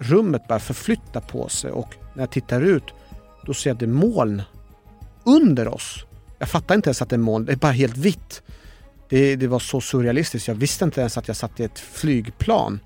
rummet 0.00 0.48
bara 0.48 0.58
förflyttar 0.58 1.20
på 1.20 1.48
sig 1.48 1.70
och 1.70 1.94
när 2.14 2.22
jag 2.22 2.30
tittar 2.30 2.60
ut 2.60 2.84
då 3.46 3.54
ser 3.54 3.70
jag 3.70 3.74
att 3.74 3.80
det 3.80 3.86
är 3.86 3.88
moln 3.88 4.42
under 5.24 5.68
oss. 5.68 6.04
Jag 6.38 6.48
fattar 6.48 6.74
inte 6.74 6.88
ens 6.88 7.02
att 7.02 7.10
det 7.10 7.16
är 7.16 7.18
moln, 7.18 7.44
det 7.44 7.52
är 7.52 7.56
bara 7.56 7.72
helt 7.72 7.96
vitt. 7.96 8.42
Det, 9.08 9.36
det 9.36 9.46
var 9.46 9.58
så 9.58 9.80
surrealistiskt. 9.80 10.48
Jag 10.48 10.54
visste 10.54 10.84
inte 10.84 11.00
ens 11.00 11.18
att 11.18 11.28
jag 11.28 11.36
satt 11.36 11.60
i 11.60 11.64
ett 11.64 11.78
flygplan. 11.78 12.80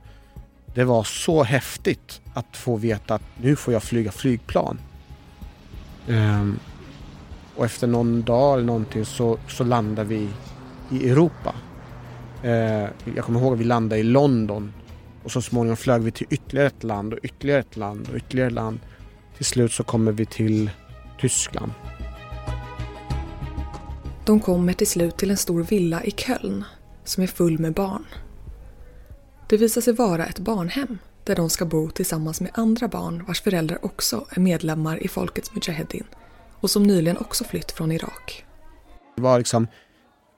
Det 0.74 0.84
var 0.84 1.04
så 1.04 1.42
häftigt 1.42 2.20
att 2.34 2.56
få 2.56 2.76
veta 2.76 3.14
att 3.14 3.22
nu 3.36 3.56
får 3.56 3.74
jag 3.74 3.82
flyga 3.82 4.12
flygplan. 4.12 4.78
Um, 6.08 6.58
och 7.56 7.64
efter 7.64 7.86
någon 7.86 8.22
dag 8.22 8.54
eller 8.54 8.64
någonting 8.64 9.04
så, 9.04 9.38
så 9.48 9.64
landade 9.64 10.08
vi 10.08 10.28
i 10.90 11.10
Europa. 11.10 11.54
Uh, 12.44 12.50
jag 13.16 13.24
kommer 13.24 13.40
ihåg 13.40 13.52
att 13.52 13.58
vi 13.58 13.64
landade 13.64 14.00
i 14.00 14.04
London 14.04 14.72
och 15.24 15.32
så 15.32 15.42
småningom 15.42 15.76
flög 15.76 16.02
vi 16.02 16.10
till 16.10 16.26
ytterligare 16.30 16.66
ett 16.66 16.84
land 16.84 17.12
och 17.12 17.18
ytterligare 17.22 17.60
ett 17.60 17.76
land 17.76 18.08
och 18.08 18.16
ytterligare 18.16 18.48
ett 18.48 18.54
land. 18.54 18.80
Till 19.36 19.44
slut 19.44 19.72
så 19.72 19.84
kommer 19.84 20.12
vi 20.12 20.26
till 20.26 20.70
Tyskland. 21.20 21.72
De 24.26 24.40
kommer 24.40 24.72
till 24.72 24.86
slut 24.86 25.16
till 25.16 25.30
en 25.30 25.36
stor 25.36 25.62
villa 25.62 26.04
i 26.04 26.10
Köln 26.10 26.64
som 27.04 27.22
är 27.22 27.26
full 27.26 27.58
med 27.58 27.72
barn. 27.72 28.06
Det 29.48 29.56
visar 29.56 29.80
sig 29.80 29.92
vara 29.92 30.26
ett 30.26 30.38
barnhem 30.38 30.98
där 31.24 31.36
de 31.36 31.50
ska 31.50 31.64
bo 31.64 31.90
tillsammans 31.90 32.40
med 32.40 32.50
andra 32.54 32.88
barn 32.88 33.24
vars 33.26 33.40
föräldrar 33.40 33.84
också 33.84 34.26
är 34.30 34.40
medlemmar 34.40 35.02
i 35.02 35.08
Folkets 35.08 35.54
Mujahedin 35.54 36.04
och 36.60 36.70
som 36.70 36.82
nyligen 36.82 37.16
också 37.16 37.44
flytt 37.44 37.72
från 37.72 37.92
Irak. 37.92 38.44
Det 39.16 39.22
var 39.22 39.38
liksom 39.38 39.66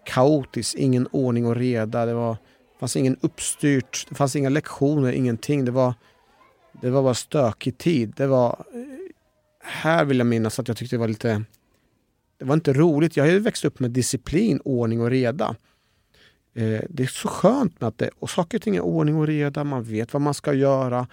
kaotiskt, 0.04 0.74
ingen 0.74 1.06
ordning 1.06 1.46
och 1.46 1.56
reda. 1.56 2.06
Det 2.06 2.14
var, 2.14 2.36
fanns 2.80 2.96
ingen 2.96 3.16
uppstyrt, 3.20 4.06
det 4.08 4.14
fanns 4.14 4.36
inga 4.36 4.48
lektioner, 4.48 5.12
ingenting. 5.12 5.64
Det 5.64 5.70
var, 5.70 5.94
det 6.82 6.90
var 6.90 7.02
bara 7.02 7.14
stökig 7.14 7.78
tid. 7.78 8.12
Det 8.16 8.26
var, 8.26 8.64
eh, 8.74 8.80
här 9.62 10.04
vill 10.04 10.18
jag 10.18 10.26
minnas 10.26 10.58
att 10.58 10.68
jag 10.68 10.76
tyckte 10.76 10.96
det 10.96 11.00
var 11.00 11.08
lite 11.08 11.44
det 12.44 12.48
var 12.48 12.54
inte 12.54 12.72
roligt. 12.72 13.16
Jag 13.16 13.24
har 13.24 13.30
ju 13.30 13.38
växt 13.38 13.64
upp 13.64 13.80
med 13.80 13.90
disciplin, 13.90 14.60
ordning 14.64 15.00
och 15.00 15.10
reda. 15.10 15.56
Eh, 16.54 16.80
det 16.88 17.02
är 17.02 17.06
så 17.06 17.28
skönt 17.28 17.80
med 17.80 17.88
att 17.88 17.98
det, 17.98 18.10
och 18.18 18.30
saker 18.30 18.58
och 18.58 18.62
ting 18.62 18.76
är 18.76 18.80
ordning 18.80 19.16
och 19.16 19.26
reda. 19.26 19.64
Man 19.64 19.82
vet 19.82 20.12
vad 20.12 20.22
man 20.22 20.34
ska 20.34 20.54
göra. 20.54 21.06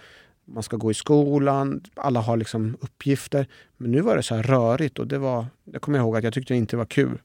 Man 0.45 0.63
ska 0.63 0.77
gå 0.77 0.91
i 0.91 0.93
skolan. 0.93 1.81
Alla 1.95 2.19
har 2.19 2.37
liksom 2.37 2.77
uppgifter. 2.81 3.47
Men 3.77 3.91
nu 3.91 4.01
var 4.01 4.15
det 4.15 4.23
så 4.23 4.35
här 4.35 4.43
rörigt 4.43 4.99
och 4.99 5.07
det 5.07 5.17
var, 5.17 5.45
jag 5.71 5.81
kommer 5.81 5.99
ihåg 5.99 6.17
att 6.17 6.23
jag 6.23 6.33
tyckte 6.33 6.53
det 6.53 6.57
inte 6.57 6.77
var 6.77 6.85
kul. 6.85 7.21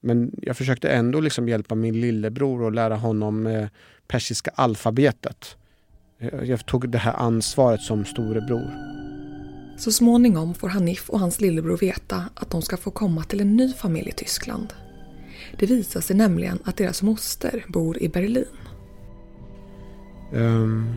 Men 0.00 0.30
jag 0.42 0.56
försökte 0.56 0.88
ändå 0.88 1.20
liksom 1.20 1.48
hjälpa 1.48 1.74
min 1.74 2.00
lillebror 2.00 2.62
och 2.62 2.72
lära 2.72 2.96
honom 2.96 3.46
eh, 3.46 3.68
persiska 4.08 4.50
alfabetet. 4.54 5.56
Eh, 6.18 6.44
jag 6.44 6.66
tog 6.66 6.88
det 6.88 6.98
här 6.98 7.14
ansvaret 7.14 7.80
som 7.80 8.04
storebror. 8.04 8.96
Så 9.78 9.92
småningom 9.92 10.54
får 10.54 10.68
Hanif 10.68 11.10
och 11.10 11.20
hans 11.20 11.40
lillebror 11.40 11.76
veta 11.76 12.24
att 12.34 12.50
de 12.50 12.62
ska 12.62 12.76
få 12.76 12.90
komma 12.90 13.24
till 13.24 13.40
en 13.40 13.56
ny 13.56 13.72
familj 13.72 14.08
i 14.08 14.12
Tyskland. 14.12 14.74
Det 15.58 15.66
visar 15.66 16.00
sig 16.00 16.16
nämligen 16.16 16.58
att 16.64 16.76
deras 16.76 17.02
moster 17.02 17.64
bor 17.68 17.98
i 18.02 18.08
Berlin. 18.08 18.44
Um, 20.32 20.94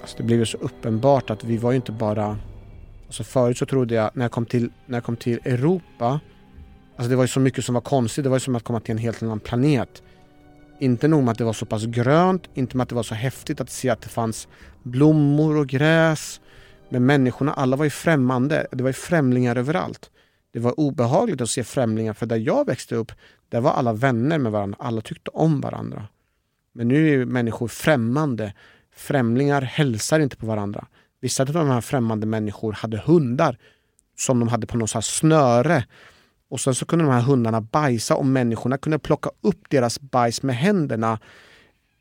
alltså 0.00 0.16
det 0.16 0.22
blev 0.22 0.38
ju 0.38 0.46
så 0.46 0.56
uppenbart 0.56 1.30
att 1.30 1.44
vi 1.44 1.56
var 1.56 1.70
ju 1.70 1.76
inte 1.76 1.92
bara... 1.92 2.38
Alltså 3.06 3.24
förut 3.24 3.58
så 3.58 3.66
trodde 3.66 3.94
jag, 3.94 4.10
när 4.14 4.24
jag 4.24 4.32
kom 4.32 4.46
till, 4.46 4.70
när 4.86 4.96
jag 4.96 5.04
kom 5.04 5.16
till 5.16 5.40
Europa, 5.44 6.20
alltså 6.96 7.10
det 7.10 7.16
var 7.16 7.24
ju 7.24 7.28
så 7.28 7.40
mycket 7.40 7.64
som 7.64 7.74
var 7.74 7.82
konstigt. 7.82 8.24
Det 8.24 8.30
var 8.30 8.36
ju 8.36 8.40
som 8.40 8.56
att 8.56 8.64
komma 8.64 8.80
till 8.80 8.92
en 8.92 8.98
helt 8.98 9.22
annan 9.22 9.40
planet. 9.40 10.02
Inte 10.80 11.08
nog 11.08 11.24
med 11.24 11.32
att 11.32 11.38
det 11.38 11.44
var 11.44 11.52
så 11.52 11.66
pass 11.66 11.84
grönt, 11.84 12.42
inte 12.54 12.76
med 12.76 12.82
att 12.82 12.88
det 12.88 12.94
var 12.94 13.02
så 13.02 13.14
häftigt 13.14 13.60
att 13.60 13.70
se 13.70 13.88
att 13.88 14.00
det 14.00 14.08
fanns 14.08 14.48
blommor 14.82 15.56
och 15.56 15.66
gräs 15.66 16.40
men 16.90 17.06
människorna, 17.06 17.52
alla 17.52 17.76
var 17.76 17.84
ju 17.84 17.90
främmande. 17.90 18.66
Det 18.70 18.82
var 18.82 18.90
ju 18.90 18.94
främlingar 18.94 19.56
överallt. 19.56 20.10
Det 20.52 20.58
var 20.58 20.80
obehagligt 20.80 21.40
att 21.40 21.50
se 21.50 21.64
främlingar 21.64 22.12
för 22.12 22.26
där 22.26 22.36
jag 22.36 22.66
växte 22.66 22.94
upp, 22.94 23.12
där 23.48 23.60
var 23.60 23.70
alla 23.70 23.92
vänner 23.92 24.38
med 24.38 24.52
varandra. 24.52 24.76
Alla 24.80 25.00
tyckte 25.00 25.30
om 25.30 25.60
varandra. 25.60 26.08
Men 26.72 26.88
nu 26.88 27.14
är 27.14 27.24
människor 27.24 27.68
främmande. 27.68 28.54
Främlingar 28.96 29.62
hälsar 29.62 30.20
inte 30.20 30.36
på 30.36 30.46
varandra. 30.46 30.86
Vissa 31.20 31.42
av 31.42 31.52
de 31.52 31.68
här 31.68 31.80
främmande 31.80 32.26
människor 32.26 32.72
hade 32.72 32.98
hundar 32.98 33.58
som 34.18 34.38
de 34.38 34.48
hade 34.48 34.66
på 34.66 34.76
något 34.76 35.04
snöre. 35.04 35.84
Och 36.48 36.60
sen 36.60 36.74
så 36.74 36.86
kunde 36.86 37.04
de 37.04 37.10
här 37.10 37.20
hundarna 37.20 37.60
bajsa 37.60 38.16
och 38.16 38.26
människorna 38.26 38.78
kunde 38.78 38.98
plocka 38.98 39.30
upp 39.40 39.70
deras 39.70 40.00
bajs 40.00 40.42
med 40.42 40.56
händerna 40.56 41.18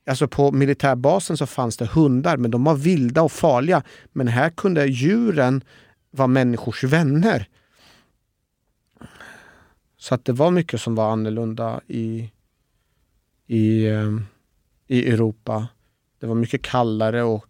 Alltså 0.10 0.28
på 0.28 0.52
militärbasen 0.52 1.38
så 1.38 1.46
fanns 1.46 1.78
det 1.78 1.86
hundar, 1.86 2.38
men 2.38 2.52
de 2.52 2.64
var 2.64 2.76
vilda 2.76 3.22
och 3.22 3.32
farliga. 3.32 3.84
Men 4.12 4.28
här 4.28 4.50
kunde 4.50 4.86
djuren 4.86 5.64
vara 6.12 6.28
människors 6.28 6.84
vänner. 6.84 7.48
Så 9.98 10.16
att 10.16 10.26
det 10.26 10.34
var 10.34 10.52
mycket 10.52 10.82
som 10.82 10.96
var 10.96 11.12
annorlunda 11.12 11.82
i, 11.88 12.32
i, 13.48 13.88
ehm, 13.88 14.26
i 14.88 15.10
Europa. 15.12 15.68
Det 16.20 16.28
var 16.28 16.36
mycket 16.36 16.62
kallare 16.62 17.24
och 17.24 17.46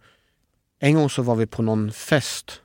en 0.80 0.96
gång 0.96 1.10
så 1.10 1.22
var 1.22 1.36
vi 1.36 1.48
på 1.48 1.62
någon 1.62 1.92
fest. 1.92 2.62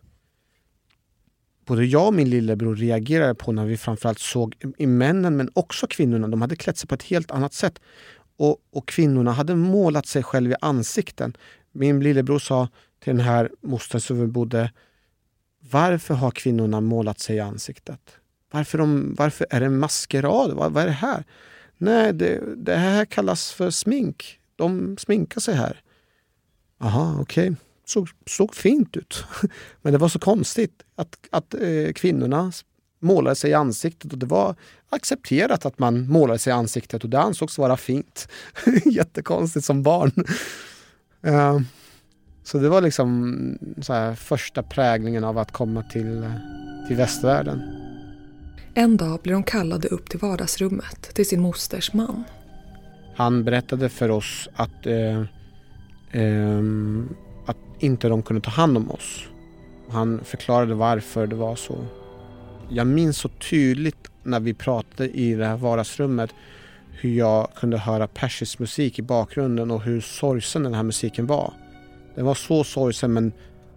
Både 1.65 1.85
jag 1.85 2.07
och 2.07 2.15
min 2.15 2.31
lillebror 2.31 2.77
reagerade 2.77 3.35
på 3.35 3.53
när 3.53 3.65
vi 3.65 3.77
framförallt 3.77 4.19
såg 4.19 4.57
i 4.79 4.87
männen 4.87 5.37
men 5.37 5.51
också 5.55 5.87
kvinnorna. 5.87 6.29
De 6.29 6.41
hade 6.41 6.57
klätt 6.57 6.79
sig 6.79 6.89
på 6.89 6.95
ett 6.95 7.03
helt 7.03 7.31
annat 7.31 7.53
sätt. 7.53 7.81
Och, 8.37 8.59
och 8.70 8.88
kvinnorna 8.88 9.33
hade 9.33 9.57
målat 9.57 10.07
sig 10.07 10.23
själva 10.23 10.55
i 10.55 10.57
ansikten. 10.61 11.37
Min 11.73 12.01
lillebror 12.01 12.38
sa 12.38 12.68
till 13.01 13.16
den 13.16 13.27
här 13.27 13.51
mostern 13.61 14.01
som 14.01 14.20
vi 14.20 14.27
bodde 14.27 14.73
Varför 15.70 16.14
har 16.14 16.31
kvinnorna 16.31 16.81
målat 16.81 17.20
sig 17.20 17.37
i 17.37 17.40
ansiktet? 17.40 18.01
Varför, 18.51 18.79
de, 18.79 19.14
varför 19.18 19.47
är 19.51 19.61
det 19.61 19.66
en 19.66 19.79
maskerad? 19.79 20.53
Vad, 20.53 20.73
vad 20.73 20.83
är 20.83 20.87
det 20.87 20.92
här? 20.92 21.25
Nej, 21.77 22.12
det, 22.12 22.40
det 22.57 22.77
här 22.77 23.05
kallas 23.05 23.53
för 23.53 23.70
smink. 23.70 24.38
De 24.57 24.97
sminkar 24.99 25.40
sig 25.40 25.55
här. 25.55 25.83
Aha, 26.79 27.16
okej. 27.20 27.49
Okay. 27.49 27.57
Såg, 27.87 28.09
såg 28.27 28.55
fint 28.55 28.97
ut. 28.97 29.25
Men 29.83 29.92
det 29.92 29.99
var 29.99 30.09
så 30.09 30.18
konstigt 30.18 30.83
att, 30.97 31.16
att 31.31 31.55
eh, 31.55 31.92
kvinnorna 31.94 32.53
målade 33.05 33.37
sig 33.37 33.51
i 33.51 33.55
ansiktet 33.55 34.12
och 34.12 34.19
det 34.19 34.27
var 34.27 34.55
accepterat 34.90 35.67
att 35.67 35.79
man 35.79 36.09
målade 36.09 36.38
sig 36.38 36.51
i 36.51 36.55
ansiktet 36.55 37.05
och 37.05 37.11
det 37.11 37.21
ansågs 37.21 37.59
vara 37.59 37.77
fint. 37.77 38.29
Jättekonstigt 38.85 39.64
som 39.67 39.83
barn. 39.83 40.12
Uh, 41.27 41.61
så 42.45 42.59
det 42.59 42.69
var 42.69 42.81
liksom 42.81 43.59
första 44.17 44.62
präglingen 44.62 45.25
av 45.25 45.38
att 45.38 45.53
komma 45.53 45.83
till, 45.83 46.31
till 46.88 46.97
västvärlden. 46.97 47.62
En 48.75 48.97
dag 48.97 49.21
blir 49.23 49.33
de 49.33 49.43
kallade 49.43 49.88
upp 49.88 50.11
till 50.11 50.19
vardagsrummet 50.19 51.14
till 51.14 51.29
sin 51.29 51.40
mosters 51.40 51.93
man. 51.93 52.25
Han 53.17 53.45
berättade 53.45 53.88
för 53.88 54.09
oss 54.09 54.49
att, 54.55 54.87
eh, 54.87 55.21
eh, 56.23 56.62
att 57.47 57.57
inte 57.79 58.09
de 58.09 58.23
kunde 58.23 58.43
ta 58.43 58.51
hand 58.51 58.77
om 58.77 58.90
oss. 58.90 59.25
Han 59.90 60.21
förklarade 60.25 60.75
varför 60.75 61.27
det 61.27 61.37
var 61.37 61.57
så. 61.57 61.79
Jag 62.68 62.87
minns 62.87 63.18
så 63.18 63.29
tydligt 63.29 64.11
när 64.22 64.40
vi 64.40 64.55
pratade 64.55 65.09
i 65.11 65.35
det 65.35 65.46
här 65.46 65.57
vardagsrummet 65.57 66.31
hur 66.90 67.14
jag 67.14 67.55
kunde 67.55 67.79
höra 67.79 68.07
persisk 68.07 68.59
musik 68.59 68.98
i 68.98 69.03
bakgrunden 69.03 69.70
och 69.70 69.83
hur 69.83 70.00
sorgsen 70.00 70.62
den 70.62 70.74
här 70.74 70.83
musiken 70.83 71.27
var. 71.27 71.53
Den 72.14 72.24
var 72.24 72.35
så 72.35 72.64
sorgsen 72.64 73.12
men 73.12 73.33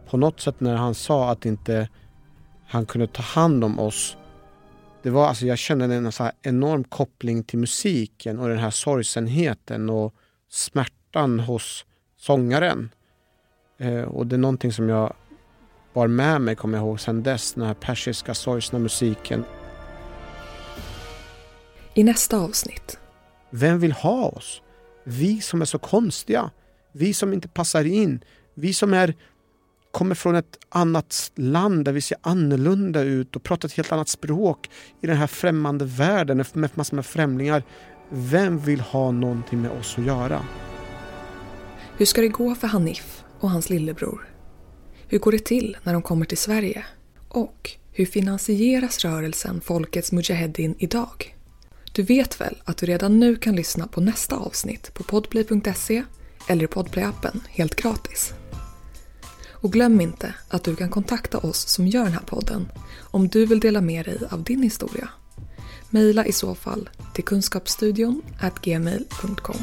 på 0.09 0.17
något 0.17 0.39
sätt 0.39 0.59
när 0.59 0.75
han 0.75 0.95
sa 0.95 1.31
att 1.31 1.45
inte 1.45 1.89
han 2.67 2.85
kunde 2.85 3.07
ta 3.07 3.21
hand 3.21 3.63
om 3.63 3.79
oss. 3.79 4.17
Det 5.03 5.09
var 5.09 5.27
alltså, 5.27 5.45
jag 5.45 5.57
kände 5.57 5.85
en 5.95 6.11
så 6.11 6.31
enorm 6.41 6.83
koppling 6.83 7.43
till 7.43 7.59
musiken 7.59 8.39
och 8.39 8.49
den 8.49 8.57
här 8.57 8.69
sorgsenheten 8.69 9.89
och 9.89 10.13
smärtan 10.49 11.39
hos 11.39 11.85
sångaren. 12.17 12.89
Eh, 13.77 14.01
och 14.01 14.27
det 14.27 14.35
är 14.35 14.37
någonting 14.37 14.71
som 14.71 14.89
jag 14.89 15.13
bar 15.97 16.07
med 16.07 16.41
mig, 16.41 16.55
kommer 16.55 16.77
jag 16.77 16.85
ihåg, 16.85 16.99
sen 16.99 17.23
dess. 17.23 17.53
Den 17.53 17.65
här 17.65 17.73
persiska 17.73 18.33
sorgsna 18.33 18.79
musiken. 18.79 19.43
I 21.93 22.03
nästa 22.03 22.37
avsnitt. 22.37 22.99
Vem 23.49 23.79
vill 23.79 23.91
ha 23.91 24.25
oss? 24.25 24.61
Vi 25.03 25.41
som 25.41 25.61
är 25.61 25.65
så 25.65 25.79
konstiga. 25.79 26.51
Vi 26.91 27.13
som 27.13 27.33
inte 27.33 27.47
passar 27.47 27.83
in. 27.83 28.23
Vi 28.53 28.73
som 28.73 28.93
är, 28.93 29.15
kommer 29.91 30.15
från 30.15 30.35
ett 30.35 30.57
annat 30.69 31.31
land 31.35 31.85
där 31.85 31.91
vi 31.91 32.01
ser 32.01 32.17
annorlunda 32.21 33.01
ut 33.01 33.35
och 33.35 33.43
pratar 33.43 33.67
ett 33.67 33.73
helt 33.73 33.91
annat 33.91 34.09
språk 34.09 34.69
i 35.01 35.07
den 35.07 35.17
här 35.17 35.27
främmande 35.27 35.85
världen 35.85 36.45
med 36.53 36.69
massor 36.73 36.95
med 36.95 37.05
främlingar. 37.05 37.63
Vem 38.09 38.59
vill 38.59 38.79
ha 38.79 39.11
någonting 39.11 39.61
med 39.61 39.71
oss 39.71 39.97
att 39.97 40.05
göra? 40.05 40.45
Hur 41.97 42.05
ska 42.05 42.21
det 42.21 42.27
gå 42.27 42.55
för 42.55 42.67
Hanif 42.67 43.23
och 43.39 43.49
hans 43.49 43.69
lillebror? 43.69 44.36
Hur 45.09 45.19
går 45.19 45.31
det 45.31 45.45
till 45.45 45.77
när 45.83 45.93
de 45.93 46.01
kommer 46.01 46.25
till 46.25 46.37
Sverige? 46.37 46.85
Och 47.27 47.71
hur 47.91 48.05
finansieras 48.05 49.05
rörelsen 49.05 49.61
Folkets 49.61 50.11
Mujaheddin 50.11 50.75
idag? 50.77 51.35
Du 51.91 52.03
vet 52.03 52.41
väl 52.41 52.61
att 52.63 52.77
du 52.77 52.85
redan 52.85 53.19
nu 53.19 53.35
kan 53.35 53.55
lyssna 53.55 53.87
på 53.87 54.01
nästa 54.01 54.35
avsnitt 54.35 54.93
på 54.93 55.03
podplay.se 55.03 56.03
eller 56.47 56.63
i 56.63 56.67
Podplay-appen 56.67 57.39
helt 57.49 57.75
gratis. 57.75 58.33
Och 59.51 59.73
glöm 59.73 60.01
inte 60.01 60.33
att 60.47 60.63
du 60.63 60.75
kan 60.75 60.89
kontakta 60.89 61.37
oss 61.37 61.67
som 61.67 61.87
gör 61.87 62.03
den 62.03 62.13
här 62.13 62.25
podden 62.25 62.67
om 62.99 63.27
du 63.27 63.45
vill 63.45 63.59
dela 63.59 63.81
med 63.81 64.05
dig 64.05 64.19
av 64.29 64.43
din 64.43 64.63
historia. 64.63 65.09
Maila 65.89 66.25
i 66.25 66.31
så 66.31 66.55
fall 66.55 66.89
till 67.13 67.23
kunskapsstudion 67.23 68.21
gmail.com. 68.61 69.57